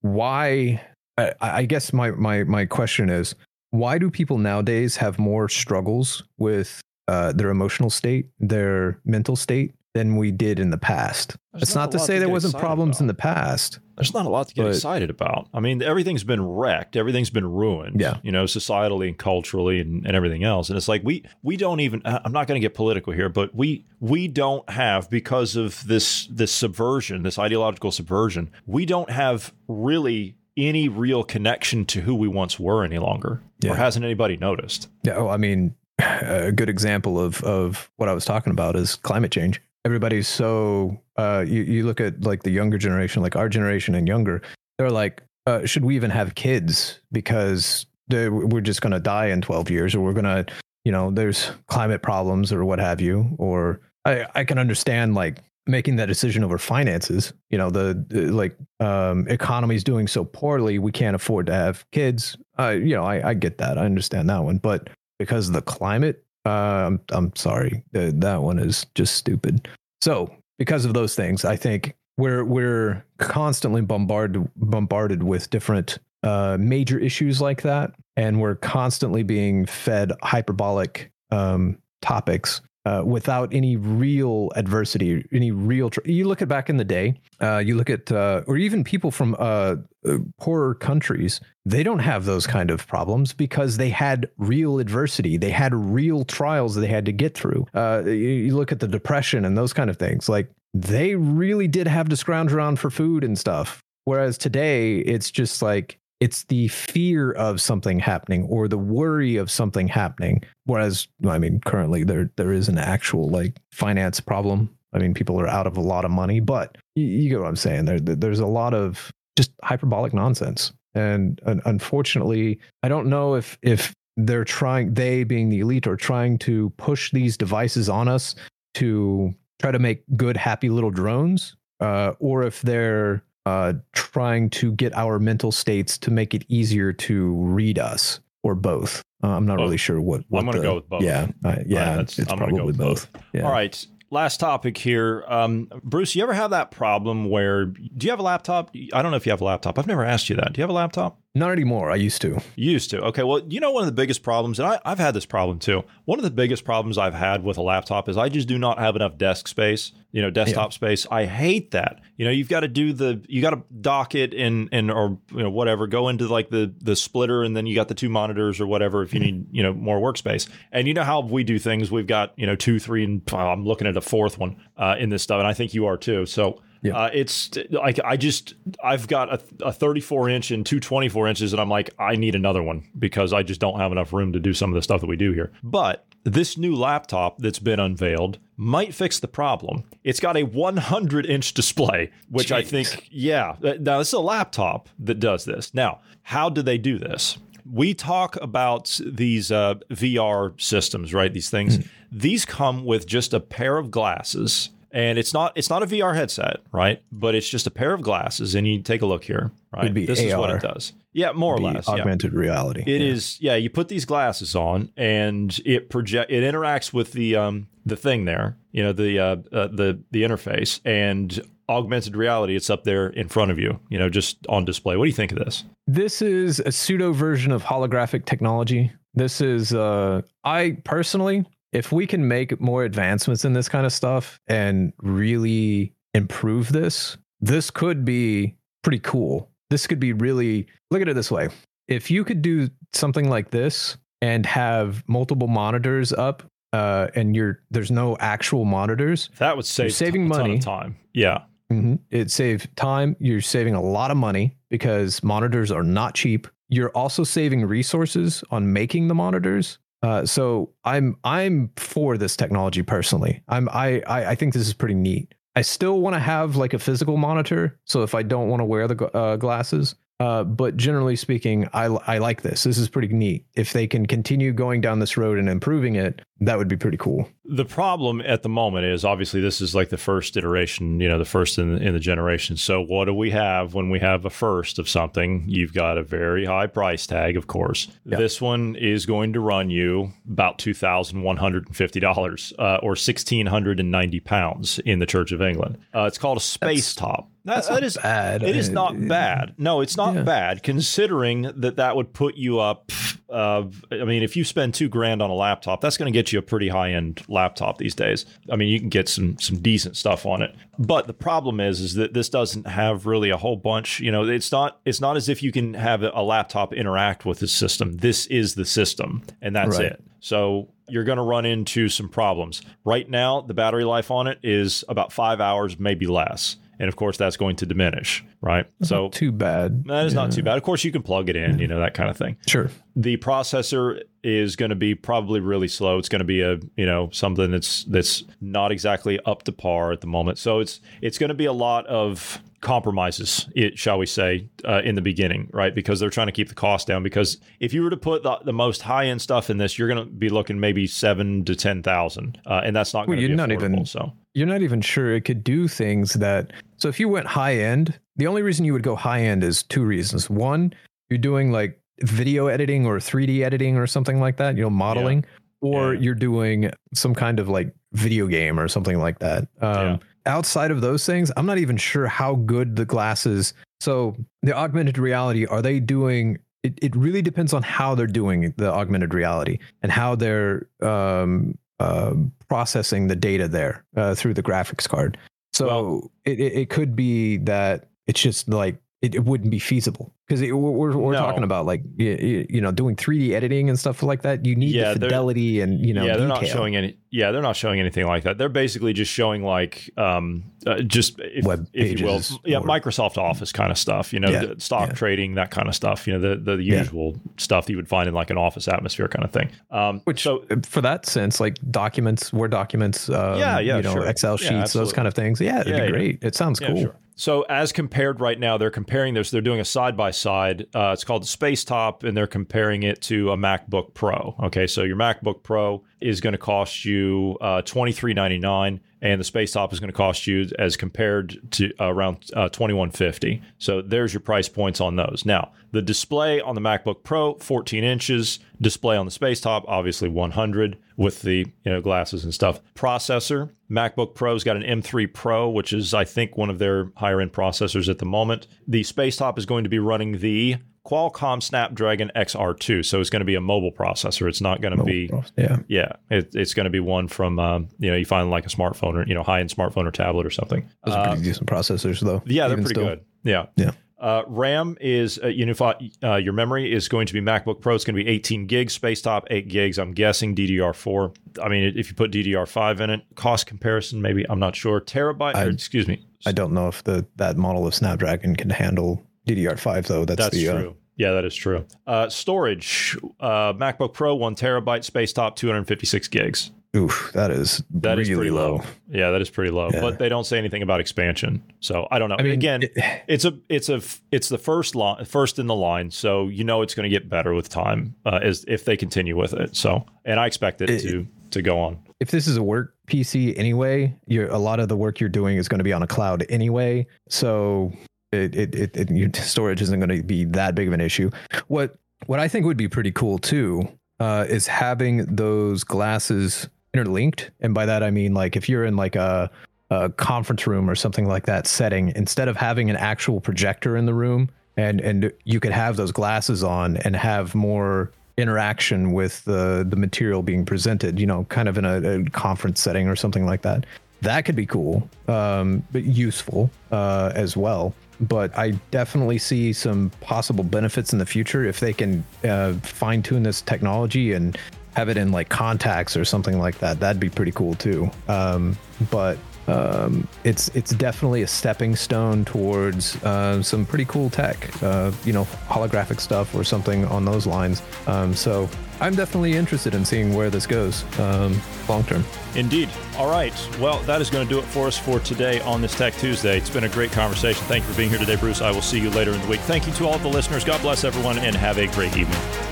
why 0.00 0.80
I, 1.18 1.32
I 1.40 1.64
guess 1.66 1.92
my, 1.92 2.12
my 2.12 2.44
my 2.44 2.64
question 2.64 3.10
is 3.10 3.34
why 3.70 3.98
do 3.98 4.10
people 4.10 4.38
nowadays 4.38 4.96
have 4.96 5.18
more 5.18 5.48
struggles 5.48 6.22
with 6.38 6.80
uh, 7.08 7.32
their 7.32 7.50
emotional 7.50 7.90
state, 7.90 8.28
their 8.38 9.00
mental 9.04 9.36
state 9.36 9.74
than 9.94 10.16
we 10.16 10.30
did 10.30 10.58
in 10.58 10.70
the 10.70 10.78
past? 10.78 11.36
There's 11.52 11.64
it's 11.64 11.74
not 11.74 11.92
not, 11.92 11.92
to 11.92 11.98
say 11.98 12.18
there 12.18 12.28
wasn't 12.30 12.54
problems 12.54 12.96
about. 12.96 13.02
in 13.02 13.06
the 13.08 13.14
past. 13.14 13.80
There's 13.96 14.12
not 14.12 14.26
a 14.26 14.28
lot 14.28 14.48
to 14.48 14.54
get 14.54 14.62
But- 14.64 14.74
excited 14.74 15.10
about. 15.10 15.48
I 15.54 15.60
mean, 15.60 15.82
everything's 15.82 16.24
been 16.24 16.44
wrecked. 16.46 16.96
Everything's 16.96 17.30
been 17.30 17.50
ruined. 17.50 18.00
Yeah. 18.00 18.18
You 18.22 18.30
know, 18.32 18.44
societally 18.44 19.08
and 19.08 19.16
culturally 19.18 19.80
and, 19.80 20.06
and 20.06 20.14
everything 20.14 20.44
else. 20.44 20.68
And 20.68 20.76
it's 20.76 20.88
like 20.88 21.02
we 21.04 21.24
we 21.42 21.56
don't 21.56 21.80
even. 21.80 22.02
I'm 22.04 22.32
not 22.32 22.46
going 22.46 22.60
to 22.60 22.64
get 22.64 22.74
political 22.74 23.12
here, 23.12 23.28
but 23.28 23.54
we 23.54 23.86
we 24.00 24.28
don't 24.28 24.68
have 24.70 25.08
because 25.10 25.56
of 25.56 25.86
this 25.86 26.26
this 26.30 26.52
subversion, 26.52 27.22
this 27.22 27.38
ideological 27.38 27.90
subversion. 27.90 28.50
We 28.66 28.84
don't 28.86 29.10
have 29.10 29.52
really 29.66 30.36
any 30.58 30.88
real 30.88 31.22
connection 31.22 31.84
to 31.84 32.00
who 32.00 32.14
we 32.14 32.28
once 32.28 32.58
were 32.58 32.84
any 32.84 32.98
longer. 32.98 33.42
Yeah. 33.60 33.72
Or 33.72 33.74
hasn't 33.76 34.04
anybody 34.04 34.36
noticed? 34.36 34.88
Yeah, 35.02 35.14
oh, 35.16 35.28
I 35.28 35.36
mean, 35.36 35.74
a 35.98 36.52
good 36.52 36.68
example 36.68 37.18
of 37.20 37.42
of 37.44 37.90
what 37.96 38.08
I 38.08 38.12
was 38.12 38.24
talking 38.24 38.50
about 38.50 38.76
is 38.76 38.96
climate 38.96 39.30
change. 39.32 39.60
Everybody's 39.86 40.26
so 40.26 41.00
uh, 41.16 41.44
you 41.46 41.62
you 41.62 41.86
look 41.86 42.00
at 42.00 42.24
like 42.24 42.42
the 42.42 42.50
younger 42.50 42.76
generation, 42.76 43.22
like 43.22 43.36
our 43.36 43.48
generation 43.48 43.94
and 43.94 44.08
younger. 44.08 44.42
They're 44.78 44.90
like, 44.90 45.22
uh, 45.46 45.64
should 45.64 45.84
we 45.84 45.94
even 45.94 46.10
have 46.10 46.34
kids 46.34 47.00
because 47.12 47.86
we're 48.10 48.60
just 48.60 48.80
going 48.80 48.94
to 48.94 48.98
die 48.98 49.26
in 49.26 49.42
twelve 49.42 49.70
years, 49.70 49.94
or 49.94 50.00
we're 50.00 50.12
going 50.12 50.24
to, 50.24 50.52
you 50.84 50.90
know, 50.90 51.12
there's 51.12 51.52
climate 51.68 52.02
problems 52.02 52.52
or 52.52 52.64
what 52.64 52.80
have 52.80 53.00
you. 53.00 53.36
Or 53.38 53.80
I 54.04 54.26
I 54.34 54.44
can 54.44 54.58
understand 54.58 55.14
like 55.14 55.38
making 55.68 55.96
that 55.96 56.06
decision 56.06 56.42
over 56.42 56.58
finances. 56.58 57.32
You 57.50 57.58
know, 57.58 57.70
the, 57.70 58.04
the 58.08 58.32
like 58.32 58.56
um, 58.80 59.28
economy's 59.28 59.84
doing 59.84 60.08
so 60.08 60.24
poorly, 60.24 60.80
we 60.80 60.90
can't 60.90 61.14
afford 61.14 61.46
to 61.46 61.54
have 61.54 61.88
kids. 61.92 62.36
Uh, 62.58 62.70
you 62.70 62.96
know, 62.96 63.04
I, 63.04 63.30
I 63.30 63.34
get 63.34 63.58
that. 63.58 63.78
I 63.78 63.84
understand 63.84 64.28
that 64.30 64.42
one, 64.42 64.58
but 64.58 64.90
because 65.20 65.46
of 65.46 65.54
the 65.54 65.62
climate, 65.62 66.25
uh, 66.46 66.86
I'm 66.86 67.00
I'm 67.10 67.34
sorry, 67.36 67.82
Uh, 67.94 68.12
that 68.14 68.42
one 68.42 68.58
is 68.58 68.86
just 68.94 69.14
stupid. 69.14 69.68
So 70.00 70.32
because 70.58 70.84
of 70.84 70.94
those 70.94 71.14
things, 71.14 71.44
I 71.44 71.56
think 71.56 71.94
we're 72.16 72.44
we're 72.44 73.04
constantly 73.18 73.82
bombarded 73.82 74.48
bombarded 74.56 75.22
with 75.22 75.50
different 75.50 75.98
uh, 76.22 76.56
major 76.58 76.98
issues 76.98 77.40
like 77.40 77.62
that, 77.62 77.92
and 78.16 78.40
we're 78.40 78.54
constantly 78.54 79.22
being 79.22 79.66
fed 79.66 80.12
hyperbolic 80.22 81.10
um, 81.30 81.78
topics 82.00 82.60
uh, 82.86 83.02
without 83.04 83.52
any 83.52 83.76
real 83.76 84.52
adversity, 84.54 85.26
any 85.32 85.50
real. 85.50 85.90
Tr- 85.90 86.00
you 86.04 86.28
look 86.28 86.40
at 86.40 86.46
back 86.46 86.70
in 86.70 86.76
the 86.76 86.84
day, 86.84 87.20
uh, 87.40 87.58
you 87.58 87.74
look 87.74 87.90
at, 87.90 88.12
uh, 88.12 88.42
or 88.46 88.56
even 88.56 88.84
people 88.84 89.10
from 89.10 89.34
uh, 89.40 89.74
uh, 90.08 90.18
poorer 90.38 90.72
countries, 90.72 91.40
they 91.64 91.82
don't 91.82 91.98
have 91.98 92.26
those 92.26 92.46
kind 92.46 92.70
of 92.70 92.86
problems 92.86 93.32
because 93.32 93.76
they 93.76 93.88
had 93.88 94.30
real 94.38 94.78
adversity. 94.78 95.36
They 95.36 95.50
had 95.50 95.74
real 95.74 96.24
trials 96.24 96.76
they 96.76 96.86
had 96.86 97.06
to 97.06 97.12
get 97.12 97.36
through. 97.36 97.66
Uh, 97.74 98.02
you, 98.06 98.12
you 98.12 98.56
look 98.56 98.70
at 98.70 98.78
the 98.78 98.86
depression 98.86 99.44
and 99.44 99.58
those 99.58 99.72
kind 99.72 99.90
of 99.90 99.96
things. 99.96 100.28
Like 100.28 100.48
they 100.72 101.16
really 101.16 101.66
did 101.66 101.88
have 101.88 102.08
to 102.10 102.16
scrounge 102.16 102.52
around 102.52 102.78
for 102.78 102.90
food 102.90 103.24
and 103.24 103.36
stuff. 103.36 103.82
Whereas 104.04 104.38
today, 104.38 104.98
it's 104.98 105.32
just 105.32 105.60
like 105.60 105.98
it's 106.20 106.44
the 106.44 106.68
fear 106.68 107.32
of 107.32 107.60
something 107.60 107.98
happening 107.98 108.44
or 108.44 108.68
the 108.68 108.78
worry 108.78 109.36
of 109.36 109.50
something 109.50 109.88
happening. 109.88 110.42
Whereas, 110.64 111.08
I 111.26 111.38
mean, 111.38 111.60
currently 111.64 112.04
there 112.04 112.30
there 112.36 112.52
is 112.52 112.68
an 112.68 112.78
actual 112.78 113.28
like 113.28 113.58
finance 113.72 114.20
problem. 114.20 114.70
I 114.92 114.98
mean, 114.98 115.14
people 115.14 115.38
are 115.40 115.48
out 115.48 115.66
of 115.66 115.76
a 115.76 115.82
lot 115.82 116.04
of 116.04 116.10
money, 116.10 116.40
but 116.40 116.78
you, 116.94 117.04
you 117.04 117.28
get 117.28 117.40
what 117.40 117.48
I'm 117.48 117.56
saying. 117.56 117.84
There, 117.84 118.00
there's 118.00 118.40
a 118.40 118.46
lot 118.46 118.72
of 118.72 119.12
just 119.36 119.50
hyperbolic 119.62 120.14
nonsense, 120.14 120.72
and, 120.94 121.38
unfortunately, 121.44 122.58
I 122.82 122.88
don't 122.88 123.08
know 123.08 123.34
if 123.34 123.58
if 123.60 123.92
they're 124.16 124.44
trying, 124.44 124.94
they 124.94 125.24
being 125.24 125.50
the 125.50 125.60
elite, 125.60 125.86
are 125.86 125.96
trying 125.96 126.38
to 126.38 126.70
push 126.78 127.12
these 127.12 127.36
devices 127.36 127.90
on 127.90 128.08
us 128.08 128.34
to 128.74 129.34
try 129.60 129.70
to 129.70 129.78
make 129.78 130.02
good, 130.16 130.38
happy 130.38 130.70
little 130.70 130.90
drones, 130.90 131.54
uh, 131.80 132.12
or 132.18 132.44
if 132.44 132.62
they're 132.62 133.22
uh, 133.46 133.72
trying 133.92 134.50
to 134.50 134.72
get 134.72 134.92
our 134.94 135.18
mental 135.18 135.50
states 135.52 135.96
to 135.98 136.10
make 136.10 136.34
it 136.34 136.44
easier 136.48 136.92
to 136.92 137.32
read 137.34 137.78
us, 137.78 138.20
or 138.42 138.54
both. 138.54 139.02
Uh, 139.24 139.28
I'm 139.28 139.46
not 139.46 139.56
Both. 139.56 139.64
really 139.64 139.76
sure 139.78 139.98
what. 140.00 140.22
what 140.28 140.40
I'm 140.40 140.44
going 140.46 140.56
to 140.58 140.62
go 140.62 140.74
with 140.74 140.88
both. 140.88 141.02
Yeah, 141.02 141.28
uh, 141.44 141.56
yeah, 141.66 141.84
that's- 141.96 142.18
it's 142.18 142.30
I'm 142.30 142.36
probably 142.36 142.58
go 142.58 142.66
with 142.66 142.76
both. 142.76 143.08
Yeah. 143.32 143.44
All 143.46 143.50
right. 143.52 143.86
Last 144.10 144.38
topic 144.38 144.76
here. 144.78 145.24
Um, 145.26 145.68
Bruce, 145.82 146.14
you 146.14 146.22
ever 146.22 146.32
have 146.34 146.50
that 146.50 146.70
problem 146.70 147.28
where 147.28 147.64
do 147.64 148.06
you 148.06 148.10
have 148.10 148.20
a 148.20 148.22
laptop? 148.22 148.70
I 148.92 149.02
don't 149.02 149.10
know 149.10 149.16
if 149.16 149.26
you 149.26 149.30
have 149.32 149.40
a 149.40 149.44
laptop. 149.44 149.78
I've 149.80 149.86
never 149.88 150.04
asked 150.04 150.28
you 150.28 150.36
that. 150.36 150.52
Do 150.52 150.60
you 150.60 150.62
have 150.62 150.70
a 150.70 150.74
laptop? 150.74 151.18
Not 151.36 151.52
anymore. 151.52 151.90
I 151.90 151.96
used 151.96 152.22
to. 152.22 152.40
You 152.54 152.70
used 152.70 152.88
to. 152.92 153.02
Okay. 153.08 153.22
Well, 153.22 153.42
you 153.46 153.60
know, 153.60 153.70
one 153.70 153.82
of 153.82 153.86
the 153.86 153.92
biggest 153.92 154.22
problems, 154.22 154.58
and 154.58 154.66
I, 154.66 154.80
I've 154.86 154.98
had 154.98 155.12
this 155.12 155.26
problem 155.26 155.58
too. 155.58 155.84
One 156.06 156.18
of 156.18 156.22
the 156.22 156.30
biggest 156.30 156.64
problems 156.64 156.96
I've 156.96 157.12
had 157.12 157.44
with 157.44 157.58
a 157.58 157.62
laptop 157.62 158.08
is 158.08 158.16
I 158.16 158.30
just 158.30 158.48
do 158.48 158.58
not 158.58 158.78
have 158.78 158.96
enough 158.96 159.18
desk 159.18 159.46
space, 159.46 159.92
you 160.12 160.22
know, 160.22 160.30
desktop 160.30 160.72
space. 160.72 161.06
I 161.10 161.26
hate 161.26 161.72
that. 161.72 162.00
You 162.16 162.24
know, 162.24 162.30
you've 162.30 162.48
got 162.48 162.60
to 162.60 162.68
do 162.68 162.94
the, 162.94 163.22
you 163.28 163.42
got 163.42 163.50
to 163.50 163.62
dock 163.82 164.14
it 164.14 164.32
and, 164.32 164.70
and, 164.72 164.90
or, 164.90 165.18
you 165.30 165.42
know, 165.42 165.50
whatever, 165.50 165.86
go 165.86 166.08
into 166.08 166.26
like 166.26 166.48
the, 166.48 166.72
the 166.80 166.96
splitter 166.96 167.42
and 167.42 167.54
then 167.54 167.66
you 167.66 167.74
got 167.74 167.88
the 167.88 167.94
two 167.94 168.08
monitors 168.08 168.58
or 168.58 168.66
whatever 168.66 169.02
if 169.02 169.12
you 169.12 169.20
need, 169.20 169.46
you 169.50 169.62
know, 169.62 169.74
more 169.74 170.00
workspace. 170.00 170.48
And 170.72 170.88
you 170.88 170.94
know 170.94 171.04
how 171.04 171.20
we 171.20 171.44
do 171.44 171.58
things. 171.58 171.90
We've 171.90 172.06
got, 172.06 172.32
you 172.36 172.46
know, 172.46 172.56
two, 172.56 172.78
three, 172.78 173.04
and 173.04 173.20
oh, 173.30 173.36
I'm 173.36 173.66
looking 173.66 173.86
at 173.86 173.94
a 173.94 174.00
fourth 174.00 174.38
one 174.38 174.56
uh, 174.78 174.96
in 174.98 175.10
this 175.10 175.22
stuff. 175.22 175.38
And 175.38 175.46
I 175.46 175.52
think 175.52 175.74
you 175.74 175.84
are 175.84 175.98
too. 175.98 176.24
So, 176.24 176.62
Yeah. 176.86 176.96
uh, 176.96 177.10
it's 177.12 177.50
like 177.70 178.00
I 178.04 178.16
just 178.16 178.54
I've 178.82 179.08
got 179.08 179.32
a, 179.32 179.66
a 179.66 179.72
34 179.72 180.28
inch 180.28 180.50
and 180.50 180.64
two 180.64 180.80
24 180.80 181.28
inches, 181.28 181.52
and 181.52 181.60
I'm 181.60 181.68
like 181.68 181.90
I 181.98 182.16
need 182.16 182.34
another 182.34 182.62
one 182.62 182.88
because 182.98 183.32
I 183.32 183.42
just 183.42 183.60
don't 183.60 183.78
have 183.78 183.92
enough 183.92 184.12
room 184.12 184.32
to 184.32 184.40
do 184.40 184.52
some 184.52 184.70
of 184.70 184.74
the 184.74 184.82
stuff 184.82 185.00
that 185.00 185.06
we 185.06 185.16
do 185.16 185.32
here. 185.32 185.52
But 185.62 186.06
this 186.24 186.56
new 186.56 186.74
laptop 186.74 187.38
that's 187.38 187.58
been 187.58 187.78
unveiled 187.78 188.38
might 188.56 188.94
fix 188.94 189.20
the 189.20 189.28
problem. 189.28 189.84
It's 190.02 190.18
got 190.18 190.36
a 190.36 190.42
100 190.42 191.26
inch 191.26 191.54
display, 191.54 192.10
which 192.30 192.50
I 192.52 192.62
think 192.62 193.08
yeah. 193.10 193.56
Now 193.60 193.98
this 193.98 194.08
is 194.08 194.14
a 194.14 194.20
laptop 194.20 194.88
that 194.98 195.20
does 195.20 195.44
this. 195.44 195.72
Now 195.74 196.00
how 196.22 196.48
do 196.48 196.62
they 196.62 196.78
do 196.78 196.98
this? 196.98 197.38
we 197.72 197.94
talk 197.94 198.36
about 198.40 199.00
these 199.04 199.50
uh, 199.50 199.74
VR 199.90 200.60
systems, 200.60 201.12
right? 201.12 201.32
These 201.32 201.50
things. 201.50 201.86
These 202.12 202.44
come 202.44 202.84
with 202.84 203.06
just 203.06 203.34
a 203.34 203.40
pair 203.40 203.76
of 203.76 203.90
glasses, 203.90 204.70
and 204.96 205.18
it's 205.18 205.34
not 205.34 205.52
it's 205.56 205.68
not 205.68 205.82
a 205.82 205.86
VR 205.86 206.14
headset, 206.14 206.60
right? 206.72 207.02
But 207.12 207.34
it's 207.34 207.48
just 207.48 207.66
a 207.66 207.70
pair 207.70 207.92
of 207.92 208.00
glasses, 208.00 208.54
and 208.54 208.66
you 208.66 208.80
take 208.80 209.02
a 209.02 209.06
look 209.06 209.24
here, 209.24 209.52
right? 209.70 209.84
It'd 209.84 209.94
be 209.94 210.06
this 210.06 210.20
is 210.20 210.34
what 210.34 210.48
it 210.48 210.62
does. 210.62 210.94
Yeah, 211.12 211.32
more 211.32 211.54
or 211.54 211.58
less. 211.58 211.86
yeah. 211.86 211.94
augmented 211.94 212.32
reality. 212.32 212.82
It 212.86 213.02
is, 213.02 213.38
yeah. 213.40 213.56
You 213.56 213.68
put 213.68 213.88
these 213.88 214.06
glasses 214.06 214.56
on, 214.56 214.90
and 214.96 215.58
it 215.66 215.90
project 215.90 216.30
it 216.30 216.42
interacts 216.42 216.94
with 216.94 217.12
the 217.12 217.36
um 217.36 217.68
the 217.84 217.96
thing 217.96 218.24
there, 218.24 218.56
you 218.72 218.82
know, 218.82 218.92
the 218.92 219.18
uh, 219.18 219.36
uh 219.52 219.68
the 219.68 220.02
the 220.12 220.22
interface 220.22 220.80
and 220.86 221.42
augmented 221.68 222.16
reality. 222.16 222.56
It's 222.56 222.70
up 222.70 222.84
there 222.84 223.08
in 223.08 223.28
front 223.28 223.50
of 223.50 223.58
you, 223.58 223.78
you 223.90 223.98
know, 223.98 224.08
just 224.08 224.46
on 224.48 224.64
display. 224.64 224.96
What 224.96 225.04
do 225.04 225.10
you 225.10 225.14
think 225.14 225.32
of 225.32 225.38
this? 225.38 225.64
This 225.86 226.22
is 226.22 226.60
a 226.60 226.72
pseudo 226.72 227.12
version 227.12 227.52
of 227.52 227.62
holographic 227.62 228.24
technology. 228.24 228.92
This 229.14 229.40
is, 229.40 229.72
uh, 229.72 230.22
I 230.44 230.76
personally, 230.84 231.46
if 231.72 231.92
we 231.92 232.06
can 232.06 232.26
make 232.26 232.60
more 232.60 232.84
advancements 232.84 233.44
in 233.44 233.52
this 233.52 233.68
kind 233.68 233.84
of 233.86 233.92
stuff 233.92 234.40
and 234.46 234.92
really 234.98 235.92
improve 236.14 236.72
this, 236.72 237.16
this 237.40 237.70
could 237.70 238.04
be 238.04 238.54
pretty 238.82 238.98
cool. 239.00 239.50
This 239.70 239.86
could 239.86 240.00
be 240.00 240.12
really, 240.12 240.66
look 240.90 241.02
at 241.02 241.08
it 241.08 241.14
this 241.14 241.30
way. 241.30 241.48
If 241.88 242.10
you 242.10 242.24
could 242.24 242.40
do 242.42 242.68
something 242.92 243.28
like 243.28 243.50
this 243.50 243.96
and 244.22 244.46
have 244.46 245.04
multiple 245.08 245.48
monitors 245.48 246.12
up, 246.12 246.42
uh, 246.72 247.08
and 247.14 247.34
you're 247.36 247.60
there's 247.70 247.90
no 247.90 248.16
actual 248.18 248.64
monitors, 248.64 249.30
That 249.38 249.56
would 249.56 249.64
save 249.66 249.92
saving 249.94 250.26
a 250.26 250.28
ton 250.30 250.40
of 250.40 250.46
money. 250.48 250.58
time. 250.58 250.96
Yeah, 251.14 251.42
Mhm. 251.72 251.98
It 252.10 252.30
saves 252.30 252.66
time. 252.76 253.16
You're 253.18 253.40
saving 253.40 253.74
a 253.74 253.82
lot 253.82 254.10
of 254.12 254.16
money 254.16 254.56
because 254.70 255.22
monitors 255.24 255.70
are 255.72 255.82
not 255.82 256.14
cheap. 256.14 256.46
You're 256.68 256.90
also 256.90 257.24
saving 257.24 257.64
resources 257.66 258.44
on 258.50 258.72
making 258.72 259.08
the 259.08 259.14
monitors. 259.14 259.78
Uh, 260.06 260.24
so 260.24 260.70
I'm 260.84 261.16
I'm 261.24 261.72
for 261.76 262.16
this 262.16 262.36
technology 262.36 262.82
personally. 262.82 263.42
I'm 263.48 263.68
I 263.70 264.02
I, 264.06 264.24
I 264.26 264.34
think 264.36 264.54
this 264.54 264.68
is 264.68 264.72
pretty 264.72 264.94
neat. 264.94 265.34
I 265.56 265.62
still 265.62 266.00
want 266.00 266.14
to 266.14 266.20
have 266.20 266.54
like 266.54 266.74
a 266.74 266.78
physical 266.78 267.16
monitor. 267.16 267.76
So 267.86 268.04
if 268.04 268.14
I 268.14 268.22
don't 268.22 268.48
want 268.48 268.60
to 268.60 268.64
wear 268.64 268.86
the 268.86 269.04
uh, 269.16 269.34
glasses, 269.34 269.96
uh, 270.20 270.44
but 270.44 270.76
generally 270.76 271.16
speaking, 271.16 271.68
I 271.72 271.86
I 271.86 272.18
like 272.18 272.42
this. 272.42 272.62
This 272.62 272.78
is 272.78 272.88
pretty 272.88 273.08
neat. 273.08 273.46
If 273.56 273.72
they 273.72 273.88
can 273.88 274.06
continue 274.06 274.52
going 274.52 274.80
down 274.80 275.00
this 275.00 275.16
road 275.16 275.38
and 275.38 275.48
improving 275.48 275.96
it, 275.96 276.22
that 276.38 276.56
would 276.56 276.68
be 276.68 276.76
pretty 276.76 276.98
cool. 276.98 277.28
The 277.48 277.64
problem 277.64 278.20
at 278.20 278.42
the 278.42 278.48
moment 278.48 278.86
is 278.86 279.04
obviously 279.04 279.40
this 279.40 279.60
is 279.60 279.74
like 279.74 279.88
the 279.90 279.96
first 279.96 280.36
iteration, 280.36 281.00
you 281.00 281.08
know, 281.08 281.18
the 281.18 281.24
first 281.24 281.58
in, 281.58 281.78
in 281.78 281.92
the 281.92 282.00
generation. 282.00 282.56
So 282.56 282.80
what 282.80 283.04
do 283.04 283.14
we 283.14 283.30
have 283.30 283.74
when 283.74 283.90
we 283.90 284.00
have 284.00 284.24
a 284.24 284.30
first 284.30 284.78
of 284.78 284.88
something? 284.88 285.44
You've 285.46 285.72
got 285.72 285.98
a 285.98 286.02
very 286.02 286.44
high 286.44 286.66
price 286.66 287.06
tag, 287.06 287.36
of 287.36 287.46
course. 287.46 287.88
Yeah. 288.04 288.18
This 288.18 288.40
one 288.40 288.76
is 288.76 289.06
going 289.06 289.32
to 289.34 289.40
run 289.40 289.70
you 289.70 290.12
about 290.30 290.58
two 290.58 290.74
thousand 290.74 291.22
one 291.22 291.36
hundred 291.36 291.66
and 291.66 291.76
fifty 291.76 292.00
dollars, 292.00 292.52
uh, 292.58 292.78
or 292.82 292.96
sixteen 292.96 293.46
hundred 293.46 293.80
and 293.80 293.90
ninety 293.90 294.20
pounds 294.20 294.78
in 294.80 294.98
the 294.98 295.06
Church 295.06 295.32
of 295.32 295.40
England. 295.40 295.78
Uh, 295.94 296.04
it's 296.04 296.18
called 296.18 296.38
a 296.38 296.40
space 296.40 296.94
top. 296.94 297.30
That, 297.44 297.54
that's 297.54 297.68
that 297.68 297.80
not 297.80 298.02
bad. 298.02 298.42
It 298.42 298.56
is 298.56 298.70
Uh, 298.70 298.72
not 298.72 299.08
bad. 299.08 299.54
No, 299.56 299.80
it's 299.80 299.96
not 299.96 300.14
yeah. 300.16 300.22
bad 300.22 300.62
considering 300.64 301.42
that 301.42 301.76
that 301.76 301.94
would 301.94 302.12
put 302.12 302.34
you 302.34 302.58
up. 302.58 302.90
Uh, 303.30 303.64
I 303.92 304.04
mean, 304.04 304.24
if 304.24 304.36
you 304.36 304.42
spend 304.42 304.74
two 304.74 304.88
grand 304.88 305.22
on 305.22 305.30
a 305.30 305.34
laptop, 305.34 305.80
that's 305.80 305.96
going 305.96 306.12
to 306.12 306.16
get 306.16 306.32
you 306.32 306.40
a 306.40 306.42
pretty 306.42 306.68
high 306.68 306.92
end 306.92 307.22
laptop 307.36 307.78
these 307.78 307.94
days. 307.94 308.26
I 308.50 308.56
mean, 308.56 308.68
you 308.68 308.80
can 308.80 308.88
get 308.88 309.08
some 309.08 309.38
some 309.38 309.58
decent 309.60 309.96
stuff 309.96 310.26
on 310.26 310.42
it. 310.42 310.54
But 310.78 311.06
the 311.06 311.14
problem 311.14 311.60
is, 311.60 311.80
is 311.80 311.94
that 311.94 312.12
this 312.14 312.28
doesn't 312.28 312.66
have 312.66 313.06
really 313.06 313.30
a 313.30 313.36
whole 313.36 313.56
bunch. 313.56 314.00
You 314.00 314.10
know, 314.10 314.24
it's 314.28 314.50
not 314.50 314.80
it's 314.84 315.00
not 315.00 315.16
as 315.16 315.28
if 315.28 315.42
you 315.42 315.52
can 315.52 315.74
have 315.74 316.02
a 316.02 316.22
laptop 316.22 316.72
interact 316.72 317.24
with 317.24 317.38
the 317.38 317.48
system. 317.48 317.98
This 317.98 318.26
is 318.26 318.54
the 318.54 318.64
system, 318.64 319.22
and 319.40 319.54
that's 319.54 319.78
Right. 319.78 319.92
it. 319.92 320.02
So 320.20 320.68
you're 320.88 321.04
going 321.04 321.18
to 321.18 321.22
run 321.22 321.44
into 321.46 321.88
some 321.88 322.08
problems. 322.08 322.62
Right 322.84 323.08
now, 323.08 323.40
the 323.40 323.54
battery 323.54 323.84
life 323.84 324.10
on 324.10 324.26
it 324.26 324.38
is 324.42 324.84
about 324.88 325.12
five 325.12 325.40
hours, 325.40 325.78
maybe 325.78 326.06
less. 326.06 326.56
And 326.78 326.88
of 326.88 326.96
course, 326.96 327.16
that's 327.16 327.36
going 327.36 327.56
to 327.56 327.66
diminish, 327.66 328.24
right? 328.40 328.66
so 328.82 329.08
too 329.08 329.32
bad. 329.32 329.84
that 329.84 330.06
is 330.06 330.14
not 330.14 330.32
too 330.32 330.42
bad. 330.42 330.56
Of 330.56 330.62
course, 330.62 330.84
you 330.84 330.92
can 330.92 331.02
plug 331.02 331.28
it 331.28 331.36
in, 331.36 331.58
you 331.58 331.66
know, 331.66 331.80
that 331.80 331.94
kind 331.94 332.10
of 332.10 332.16
thing. 332.16 332.36
Sure. 332.46 332.70
The 332.94 333.16
processor 333.16 334.02
is 334.22 334.56
going 334.56 334.70
to 334.70 334.76
be 334.76 334.94
probably 334.94 335.40
really 335.40 335.68
slow. 335.68 335.98
It's 335.98 336.08
going 336.08 336.20
to 336.20 336.24
be 336.26 336.42
a, 336.42 336.58
you 336.76 336.86
know, 336.86 337.08
something 337.12 337.50
that's 337.50 337.84
that's 337.84 338.24
not 338.40 338.72
exactly 338.72 339.18
up 339.24 339.44
to 339.44 339.52
par 339.52 339.92
at 339.92 340.00
the 340.00 340.06
moment. 340.06 340.38
So 340.38 340.60
it's 340.60 340.80
it's 341.00 341.18
going 341.18 341.28
to 341.28 341.34
be 341.34 341.46
a 341.46 341.52
lot 341.52 341.86
of 341.86 342.40
compromises, 342.66 343.48
it 343.54 343.78
shall 343.78 343.98
we 343.98 344.06
say, 344.06 344.48
uh, 344.66 344.82
in 344.84 344.94
the 344.96 345.00
beginning, 345.00 345.48
right? 345.52 345.74
Because 345.74 345.98
they're 346.00 346.10
trying 346.10 346.26
to 346.26 346.32
keep 346.32 346.48
the 346.48 346.54
cost 346.54 346.86
down. 346.86 347.02
Because 347.02 347.38
if 347.60 347.72
you 347.72 347.82
were 347.82 347.90
to 347.90 347.96
put 347.96 348.22
the, 348.22 348.36
the 348.44 348.52
most 348.52 348.82
high 348.82 349.06
end 349.06 349.22
stuff 349.22 349.48
in 349.50 349.56
this, 349.58 349.78
you're 349.78 349.88
going 349.88 350.04
to 350.04 350.10
be 350.10 350.28
looking 350.28 350.60
maybe 350.60 350.86
seven 350.86 351.44
to 351.46 351.54
ten 351.56 351.82
thousand, 351.82 352.38
uh, 352.46 352.60
and 352.64 352.74
that's 352.76 352.92
not 352.92 353.06
going 353.06 353.16
to 353.16 353.22
you're 353.22 353.30
be 353.30 353.36
not 353.36 353.52
even- 353.52 353.86
so 353.86 354.12
you're 354.34 354.46
not 354.46 354.60
even 354.60 354.80
sure 354.82 355.14
it 355.14 355.22
could 355.22 355.42
do 355.42 355.66
things 355.66 356.12
that 356.14 356.52
so 356.76 356.88
if 356.88 357.00
you 357.00 357.08
went 357.08 357.26
high 357.26 357.54
end 357.54 357.98
the 358.16 358.26
only 358.26 358.42
reason 358.42 358.66
you 358.66 358.72
would 358.74 358.82
go 358.82 358.94
high 358.94 359.22
end 359.22 359.42
is 359.42 359.62
two 359.62 359.82
reasons 359.82 360.28
one 360.28 360.70
you're 361.08 361.16
doing 361.16 361.50
like 361.52 361.80
video 362.02 362.48
editing 362.48 362.84
or 362.84 362.98
3d 362.98 363.42
editing 363.42 363.78
or 363.78 363.86
something 363.86 364.20
like 364.20 364.36
that 364.36 364.54
you 364.54 364.62
know 364.62 364.68
modeling 364.68 365.24
or 365.62 365.94
Yeah. 365.94 366.00
you're 366.00 366.14
doing 366.14 366.70
some 366.92 367.14
kind 367.14 367.38
of 367.40 367.48
like 367.48 367.74
video 367.94 368.26
game 368.26 368.60
or 368.60 368.68
something 368.68 368.98
like 368.98 369.20
that 369.20 369.48
um, 369.62 369.74
Yeah. 369.86 369.96
Outside 370.26 370.70
of 370.70 370.80
those 370.80 371.04
things 371.06 371.30
i'm 371.36 371.46
not 371.46 371.58
even 371.58 371.76
sure 371.76 372.06
how 372.06 372.34
good 372.34 372.76
the 372.76 372.84
glasses 372.84 373.54
so 373.80 374.16
the 374.42 374.52
augmented 374.54 374.98
reality 374.98 375.46
are 375.46 375.62
they 375.62 375.80
doing 375.80 376.38
it, 376.62 376.78
it 376.82 376.96
really 376.96 377.22
depends 377.22 377.52
on 377.52 377.62
how 377.62 377.94
they're 377.94 378.06
doing 378.06 378.52
the 378.56 378.72
augmented 378.72 379.14
reality 379.14 379.58
and 379.82 379.92
how 379.92 380.14
they're 380.14 380.66
um 380.82 381.56
uh, 381.78 382.14
processing 382.48 383.06
the 383.06 383.14
data 383.14 383.46
there 383.46 383.84
uh, 383.98 384.14
through 384.14 384.32
the 384.32 384.42
graphics 384.42 384.88
card. 384.88 385.18
So 385.52 385.66
Well- 385.66 386.10
it, 386.24 386.40
it, 386.40 386.52
it 386.54 386.70
could 386.70 386.96
be 386.96 387.36
that 387.36 387.84
it's 388.06 388.18
just 388.18 388.48
like 388.48 388.76
it, 389.06 389.14
it 389.14 389.24
wouldn't 389.24 389.50
be 389.50 389.58
feasible 389.58 390.12
because 390.26 390.40
we're, 390.42 390.50
we're, 390.96 391.12
No. 391.12 391.18
talking 391.18 391.42
about 391.44 391.66
like 391.66 391.82
y- 391.98 392.18
y- 392.20 392.46
you 392.50 392.60
know 392.60 392.72
doing 392.72 392.96
3D 392.96 393.32
editing 393.32 393.68
and 393.68 393.78
stuff 393.78 394.02
like 394.02 394.22
that. 394.22 394.44
You 394.44 394.54
need 394.56 394.70
Yeah, 394.72 394.94
the 394.94 395.00
fidelity 395.00 395.60
and 395.60 395.84
you 395.84 395.94
know 395.94 396.04
yeah, 396.04 396.16
they're 396.16 396.28
not 396.28 396.46
showing 396.46 396.76
any. 396.76 396.96
Yeah, 397.10 397.30
they're 397.30 397.40
not 397.42 397.56
showing 397.56 397.80
anything 397.80 398.04
like 398.06 398.24
that. 398.24 398.36
They're 398.36 398.48
basically 398.50 398.92
just 398.92 399.10
showing 399.10 399.42
like 399.42 399.88
um, 399.96 400.44
uh, 400.66 400.80
just 400.82 401.18
if, 401.20 401.44
Web 401.46 401.66
if 401.72 401.98
you 401.98 402.04
will, 402.04 402.20
yeah, 402.44 402.58
Microsoft 402.58 403.16
Office 403.16 403.52
kind 403.52 403.70
of 403.70 403.78
stuff. 403.78 404.12
You 404.12 404.20
know, 404.20 404.28
Yeah, 404.28 404.46
the 404.46 404.60
stock 404.60 404.88
yeah. 404.88 404.94
trading, 404.94 405.34
that 405.36 405.50
kind 405.50 405.68
of 405.68 405.74
stuff. 405.74 406.06
You 406.06 406.18
know, 406.18 406.34
the 406.36 406.56
the 406.56 406.62
usual 406.62 407.16
stuff 407.38 407.66
that 407.66 407.72
you 407.72 407.76
would 407.78 407.88
find 407.88 408.08
in 408.08 408.14
like 408.14 408.30
an 408.30 408.36
office 408.36 408.68
atmosphere 408.68 409.08
kind 409.08 409.24
of 409.24 409.30
thing. 409.30 409.48
Um, 409.70 410.00
Which, 410.04 410.22
so 410.22 410.44
for 410.64 410.80
that 410.82 411.06
sense, 411.06 411.40
like 411.40 411.56
documents, 411.70 412.32
Word 412.32 412.50
documents, 412.50 413.08
um, 413.08 413.38
Yeah, 413.38 413.60
yeah, 413.60 413.76
you 413.76 413.82
know, 413.82 413.92
sure. 413.94 414.06
Excel 414.06 414.36
sheets, 414.36 414.72
those 414.74 414.92
kind 414.92 415.08
of 415.08 415.14
things. 415.14 415.40
Yeah, 415.40 415.60
it'd 415.60 415.86
be 415.86 415.92
great. 415.92 416.18
It 416.22 416.34
sounds 416.34 416.60
cool. 416.60 416.76
sure. 416.76 416.96
So 417.18 417.42
as 417.48 417.72
compared 417.72 418.20
right 418.20 418.38
now, 418.38 418.58
they're 418.58 418.70
comparing 418.70 419.14
this. 419.14 419.30
They're 419.30 419.40
doing 419.40 419.58
a 419.58 419.64
side 419.64 419.96
by 419.96 420.10
side. 420.10 420.66
It's 420.74 421.02
called 421.02 421.22
the 421.22 421.26
Space 421.26 421.64
Top, 421.64 422.02
and 422.02 422.14
they're 422.14 422.26
comparing 422.26 422.82
it 422.82 423.00
to 423.02 423.32
a 423.32 423.38
MacBook 423.38 423.94
Pro. 423.94 424.36
Okay, 424.44 424.66
so 424.66 424.82
your 424.82 424.98
MacBook 424.98 425.42
Pro 425.42 425.82
is 426.00 426.20
going 426.20 426.32
to 426.32 426.38
cost 426.38 426.84
you 426.84 427.36
uh, 427.40 427.62
twenty 427.62 427.92
three 427.92 428.14
ninety 428.14 428.38
nine, 428.38 428.80
and 429.00 429.20
the 429.20 429.24
Space 429.24 429.52
Top 429.52 429.72
is 429.72 429.80
going 429.80 429.90
to 429.90 429.96
cost 429.96 430.26
you 430.26 430.48
as 430.58 430.76
compared 430.76 431.38
to 431.52 431.72
uh, 431.80 431.86
around 431.86 432.30
uh, 432.34 432.48
twenty 432.48 432.74
one 432.74 432.90
fifty. 432.90 433.42
So 433.58 433.82
there's 433.82 434.12
your 434.12 434.20
price 434.20 434.48
points 434.48 434.80
on 434.80 434.96
those. 434.96 435.24
Now 435.24 435.52
the 435.72 435.82
display 435.82 436.40
on 436.40 436.54
the 436.54 436.60
MacBook 436.60 437.02
Pro, 437.02 437.34
fourteen 437.34 437.84
inches. 437.84 438.38
Display 438.60 438.96
on 438.96 439.04
the 439.04 439.12
Space 439.12 439.40
Top, 439.40 439.64
obviously 439.68 440.08
one 440.08 440.30
hundred 440.30 440.78
with 440.96 441.22
the 441.22 441.46
you 441.64 441.72
know 441.72 441.80
glasses 441.80 442.24
and 442.24 442.32
stuff. 442.32 442.60
Processor, 442.74 443.50
MacBook 443.70 444.14
Pro's 444.14 444.44
got 444.44 444.56
an 444.56 444.62
M3 444.62 445.12
Pro, 445.12 445.48
which 445.48 445.72
is 445.72 445.92
I 445.92 446.04
think 446.04 446.36
one 446.36 446.50
of 446.50 446.58
their 446.58 446.90
higher 446.96 447.20
end 447.20 447.32
processors 447.32 447.88
at 447.88 447.98
the 447.98 448.06
moment. 448.06 448.46
The 448.66 448.82
Space 448.82 449.16
Top 449.16 449.38
is 449.38 449.46
going 449.46 449.64
to 449.64 449.70
be 449.70 449.78
running 449.78 450.18
the 450.18 450.56
Qualcomm 450.86 451.42
Snapdragon 451.42 452.10
XR2, 452.14 452.84
so 452.84 453.00
it's 453.00 453.10
going 453.10 453.20
to 453.20 453.26
be 453.26 453.34
a 453.34 453.40
mobile 453.40 453.72
processor. 453.72 454.28
It's 454.28 454.40
not 454.40 454.60
going 454.60 454.76
to 454.76 454.84
be 454.84 455.10
Yeah. 455.36 455.58
yeah, 455.68 455.92
it, 456.10 456.34
it's 456.34 456.54
going 456.54 456.64
to 456.64 456.70
be 456.70 456.80
one 456.80 457.08
from 457.08 457.38
um, 457.38 457.68
you 457.78 457.90
know 457.90 457.96
you 457.96 458.04
find 458.04 458.30
like 458.30 458.46
a 458.46 458.48
smartphone 458.48 458.94
or 458.94 459.06
you 459.06 459.14
know 459.14 459.22
high 459.22 459.40
end 459.40 459.50
smartphone 459.50 459.86
or 459.86 459.90
tablet 459.90 460.24
or 460.26 460.30
something. 460.30 460.68
Those 460.84 460.94
are 460.94 461.06
pretty 461.08 461.22
decent 461.22 461.48
processors, 461.48 462.00
though. 462.00 462.16
Uh, 462.18 462.20
Yeah, 462.26 462.48
they're 462.48 462.56
pretty 462.58 462.70
still. 462.74 462.84
good. 462.84 463.00
Yeah. 463.24 463.46
Yeah. 463.56 463.72
Uh, 463.98 464.22
RAM 464.26 464.76
is 464.78 465.18
uh, 465.24 465.26
unified. 465.28 465.76
Uh, 466.04 466.16
your 466.16 466.34
memory 466.34 466.70
is 466.70 466.86
going 466.86 467.06
to 467.06 467.14
be 467.14 467.20
MacBook 467.22 467.62
Pro. 467.62 467.74
It's 467.74 467.82
going 467.84 467.96
to 467.96 468.04
be 468.04 468.08
18 468.10 468.46
gigs. 468.46 468.74
Space 468.74 469.00
Top 469.00 469.26
8 469.30 469.48
gigs. 469.48 469.78
I'm 469.78 469.92
guessing 469.92 470.34
DDR4. 470.36 471.16
I 471.42 471.48
mean, 471.48 471.72
if 471.76 471.88
you 471.88 471.94
put 471.96 472.12
DDR5 472.12 472.80
in 472.80 472.90
it, 472.90 473.00
cost 473.14 473.46
comparison 473.46 474.02
maybe. 474.02 474.24
I'm 474.28 474.38
not 474.38 474.54
sure. 474.54 474.82
Terabyte. 474.82 475.34
or, 475.34 475.38
I- 475.38 475.44
excuse 475.46 475.88
me. 475.88 476.04
I 476.26 476.32
don't 476.32 476.52
know 476.52 476.68
if 476.68 476.84
the 476.84 477.06
that 477.16 477.36
model 477.38 477.66
of 477.66 477.74
Snapdragon 477.74 478.36
can 478.36 478.50
handle 478.50 479.02
DDR5 479.26 479.86
though. 479.86 480.04
That's, 480.04 480.18
That's 480.20 480.36
the 480.36 480.48
uh, 480.48 480.60
true. 480.60 480.76
Yeah, 480.96 481.12
that 481.12 481.24
is 481.26 481.34
true. 481.34 481.66
Uh, 481.86 482.08
storage. 482.08 482.96
Uh, 483.20 483.52
MacBook 483.52 483.92
Pro 483.92 484.14
one 484.14 484.34
terabyte. 484.34 484.82
Space 484.84 485.12
Top 485.12 485.36
256 485.36 486.08
gigs. 486.08 486.50
oof, 486.74 487.10
that 487.12 487.30
is 487.30 487.62
That 487.70 487.98
is 487.98 488.08
really 488.08 488.30
pretty 488.30 488.30
low. 488.30 488.62
Yeah, 488.88 489.10
that 489.10 489.20
is 489.20 489.28
pretty 489.28 489.50
low. 489.50 489.68
Yeah. 489.72 489.80
But 489.82 489.98
they 489.98 490.08
don't 490.08 490.24
say 490.24 490.38
anything 490.38 490.62
about 490.62 490.80
expansion, 490.80 491.42
so 491.60 491.86
I 491.90 491.98
don't 491.98 492.08
know. 492.08 492.16
I 492.18 492.22
mean, 492.22 492.32
Again, 492.32 492.62
it- 492.62 492.72
it's 493.08 493.24
a 493.26 493.38
it's 493.50 493.68
a 493.68 493.82
it's 494.10 494.28
the 494.30 494.38
first 494.38 494.74
line 494.74 495.04
first 495.04 495.38
in 495.38 495.46
the 495.48 495.54
line, 495.54 495.90
so 495.90 496.28
you 496.28 496.44
know 496.44 496.62
it's 496.62 496.74
going 496.74 496.84
to 496.84 496.94
get 496.94 497.08
better 497.10 497.34
with 497.34 497.48
time 497.50 497.94
uh, 498.06 498.20
as 498.22 498.44
if 498.48 498.64
they 498.64 498.76
continue 498.76 499.16
with 499.18 499.34
it. 499.34 499.54
So, 499.54 499.84
and 500.06 500.18
I 500.18 500.26
expect 500.26 500.62
it, 500.62 500.70
It- 500.70 500.80
to 500.82 501.06
to 501.32 501.42
go 501.42 501.58
on. 501.58 501.76
if 502.00 502.10
this 502.10 502.26
is 502.28 502.36
a 502.38 502.42
work 502.42 502.74
PC 502.86 503.36
anyway, 503.36 503.94
you're 504.06 504.28
a 504.28 504.38
lot 504.38 504.60
of 504.60 504.68
the 504.68 504.76
work 504.76 505.00
you're 505.00 505.08
doing 505.10 505.36
is 505.36 505.48
going 505.48 505.58
to 505.58 505.64
be 505.64 505.72
on 505.74 505.82
a 505.82 505.86
cloud 505.86 506.24
anyway. 506.30 506.86
So 507.08 507.72
it, 508.16 508.54
it, 508.54 508.76
it, 508.76 508.90
your 508.90 509.10
storage 509.14 509.62
isn't 509.62 509.78
going 509.78 509.96
to 509.96 510.02
be 510.02 510.24
that 510.24 510.54
big 510.54 510.68
of 510.68 510.74
an 510.74 510.80
issue. 510.80 511.10
What 511.48 511.76
what 512.06 512.20
I 512.20 512.28
think 512.28 512.46
would 512.46 512.56
be 512.56 512.68
pretty 512.68 512.92
cool 512.92 513.18
too 513.18 513.68
uh, 514.00 514.26
is 514.28 514.46
having 514.46 515.04
those 515.06 515.64
glasses 515.64 516.48
interlinked, 516.74 517.30
and 517.40 517.54
by 517.54 517.66
that 517.66 517.82
I 517.82 517.90
mean 517.90 518.14
like 518.14 518.36
if 518.36 518.48
you're 518.48 518.64
in 518.64 518.76
like 518.76 518.96
a 518.96 519.30
a 519.70 519.90
conference 519.90 520.46
room 520.46 520.70
or 520.70 520.74
something 520.74 521.06
like 521.06 521.26
that 521.26 521.46
setting, 521.46 521.92
instead 521.96 522.28
of 522.28 522.36
having 522.36 522.70
an 522.70 522.76
actual 522.76 523.20
projector 523.20 523.76
in 523.76 523.86
the 523.86 523.94
room, 523.94 524.30
and 524.56 524.80
and 524.80 525.12
you 525.24 525.40
could 525.40 525.52
have 525.52 525.76
those 525.76 525.92
glasses 525.92 526.44
on 526.44 526.76
and 526.78 526.96
have 526.96 527.34
more 527.34 527.90
interaction 528.16 528.92
with 528.92 529.24
the 529.24 529.66
the 529.68 529.76
material 529.76 530.22
being 530.22 530.44
presented. 530.44 530.98
You 530.98 531.06
know, 531.06 531.24
kind 531.24 531.48
of 531.48 531.58
in 531.58 531.64
a, 531.64 532.00
a 532.00 532.04
conference 532.10 532.60
setting 532.60 532.88
or 532.88 532.96
something 532.96 533.26
like 533.26 533.42
that. 533.42 533.66
That 534.02 534.24
could 534.24 534.36
be 534.36 534.46
cool, 534.46 534.88
um, 535.08 535.64
but 535.72 535.84
useful 535.84 536.50
uh, 536.70 537.12
as 537.14 537.36
well. 537.36 537.74
But 538.00 538.36
I 538.36 538.52
definitely 538.70 539.18
see 539.18 539.52
some 539.52 539.90
possible 540.00 540.44
benefits 540.44 540.92
in 540.92 540.98
the 540.98 541.06
future 541.06 541.44
if 541.44 541.60
they 541.60 541.72
can 541.72 542.04
uh, 542.24 542.54
fine 542.54 543.02
tune 543.02 543.22
this 543.22 543.40
technology 543.40 544.12
and 544.12 544.36
have 544.74 544.90
it 544.90 544.98
in 544.98 545.10
like 545.10 545.30
contacts 545.30 545.96
or 545.96 546.04
something 546.04 546.38
like 546.38 546.58
that. 546.58 546.78
That'd 546.78 547.00
be 547.00 547.08
pretty 547.08 547.32
cool 547.32 547.54
too. 547.54 547.90
Um, 548.08 548.58
but 548.90 549.16
um, 549.48 550.06
it's 550.24 550.48
it's 550.48 550.72
definitely 550.72 551.22
a 551.22 551.26
stepping 551.26 551.76
stone 551.76 552.24
towards 552.24 553.02
uh, 553.04 553.42
some 553.42 553.64
pretty 553.64 553.84
cool 553.84 554.10
tech, 554.10 554.62
uh, 554.62 554.90
you 555.04 555.12
know, 555.12 555.24
holographic 555.48 556.00
stuff 556.00 556.34
or 556.34 556.44
something 556.44 556.84
on 556.86 557.04
those 557.04 557.26
lines. 557.26 557.62
Um, 557.86 558.14
so 558.14 558.48
I'm 558.80 558.94
definitely 558.94 559.34
interested 559.34 559.74
in 559.74 559.84
seeing 559.84 560.14
where 560.14 560.30
this 560.30 560.46
goes 560.46 560.84
um, 560.98 561.40
long 561.68 561.84
term. 561.84 562.04
Indeed. 562.34 562.68
All 562.98 563.10
right. 563.10 563.32
Well, 563.58 563.78
that 563.80 564.00
is 564.00 564.10
going 564.10 564.26
to 564.26 564.32
do 564.32 564.38
it 564.38 564.44
for 564.44 564.66
us 564.66 564.78
for 564.78 565.00
today 565.00 565.40
on 565.40 565.62
this 565.62 565.74
Tech 565.74 565.94
Tuesday. 565.94 566.36
It's 566.36 566.50
been 566.50 566.64
a 566.64 566.68
great 566.68 566.92
conversation. 566.92 567.44
Thank 567.46 567.64
you 567.64 567.70
for 567.70 567.76
being 567.76 567.90
here 567.90 567.98
today, 567.98 568.16
Bruce. 568.16 568.42
I 568.42 568.50
will 568.50 568.62
see 568.62 568.80
you 568.80 568.90
later 568.90 569.12
in 569.12 569.20
the 569.20 569.28
week. 569.28 569.40
Thank 569.40 569.66
you 569.66 569.72
to 569.74 569.86
all 569.86 569.98
the 569.98 570.08
listeners. 570.08 570.44
God 570.44 570.60
bless 570.60 570.84
everyone, 570.84 571.18
and 571.18 571.34
have 571.34 571.58
a 571.58 571.66
great 571.68 571.96
evening. 571.96 572.45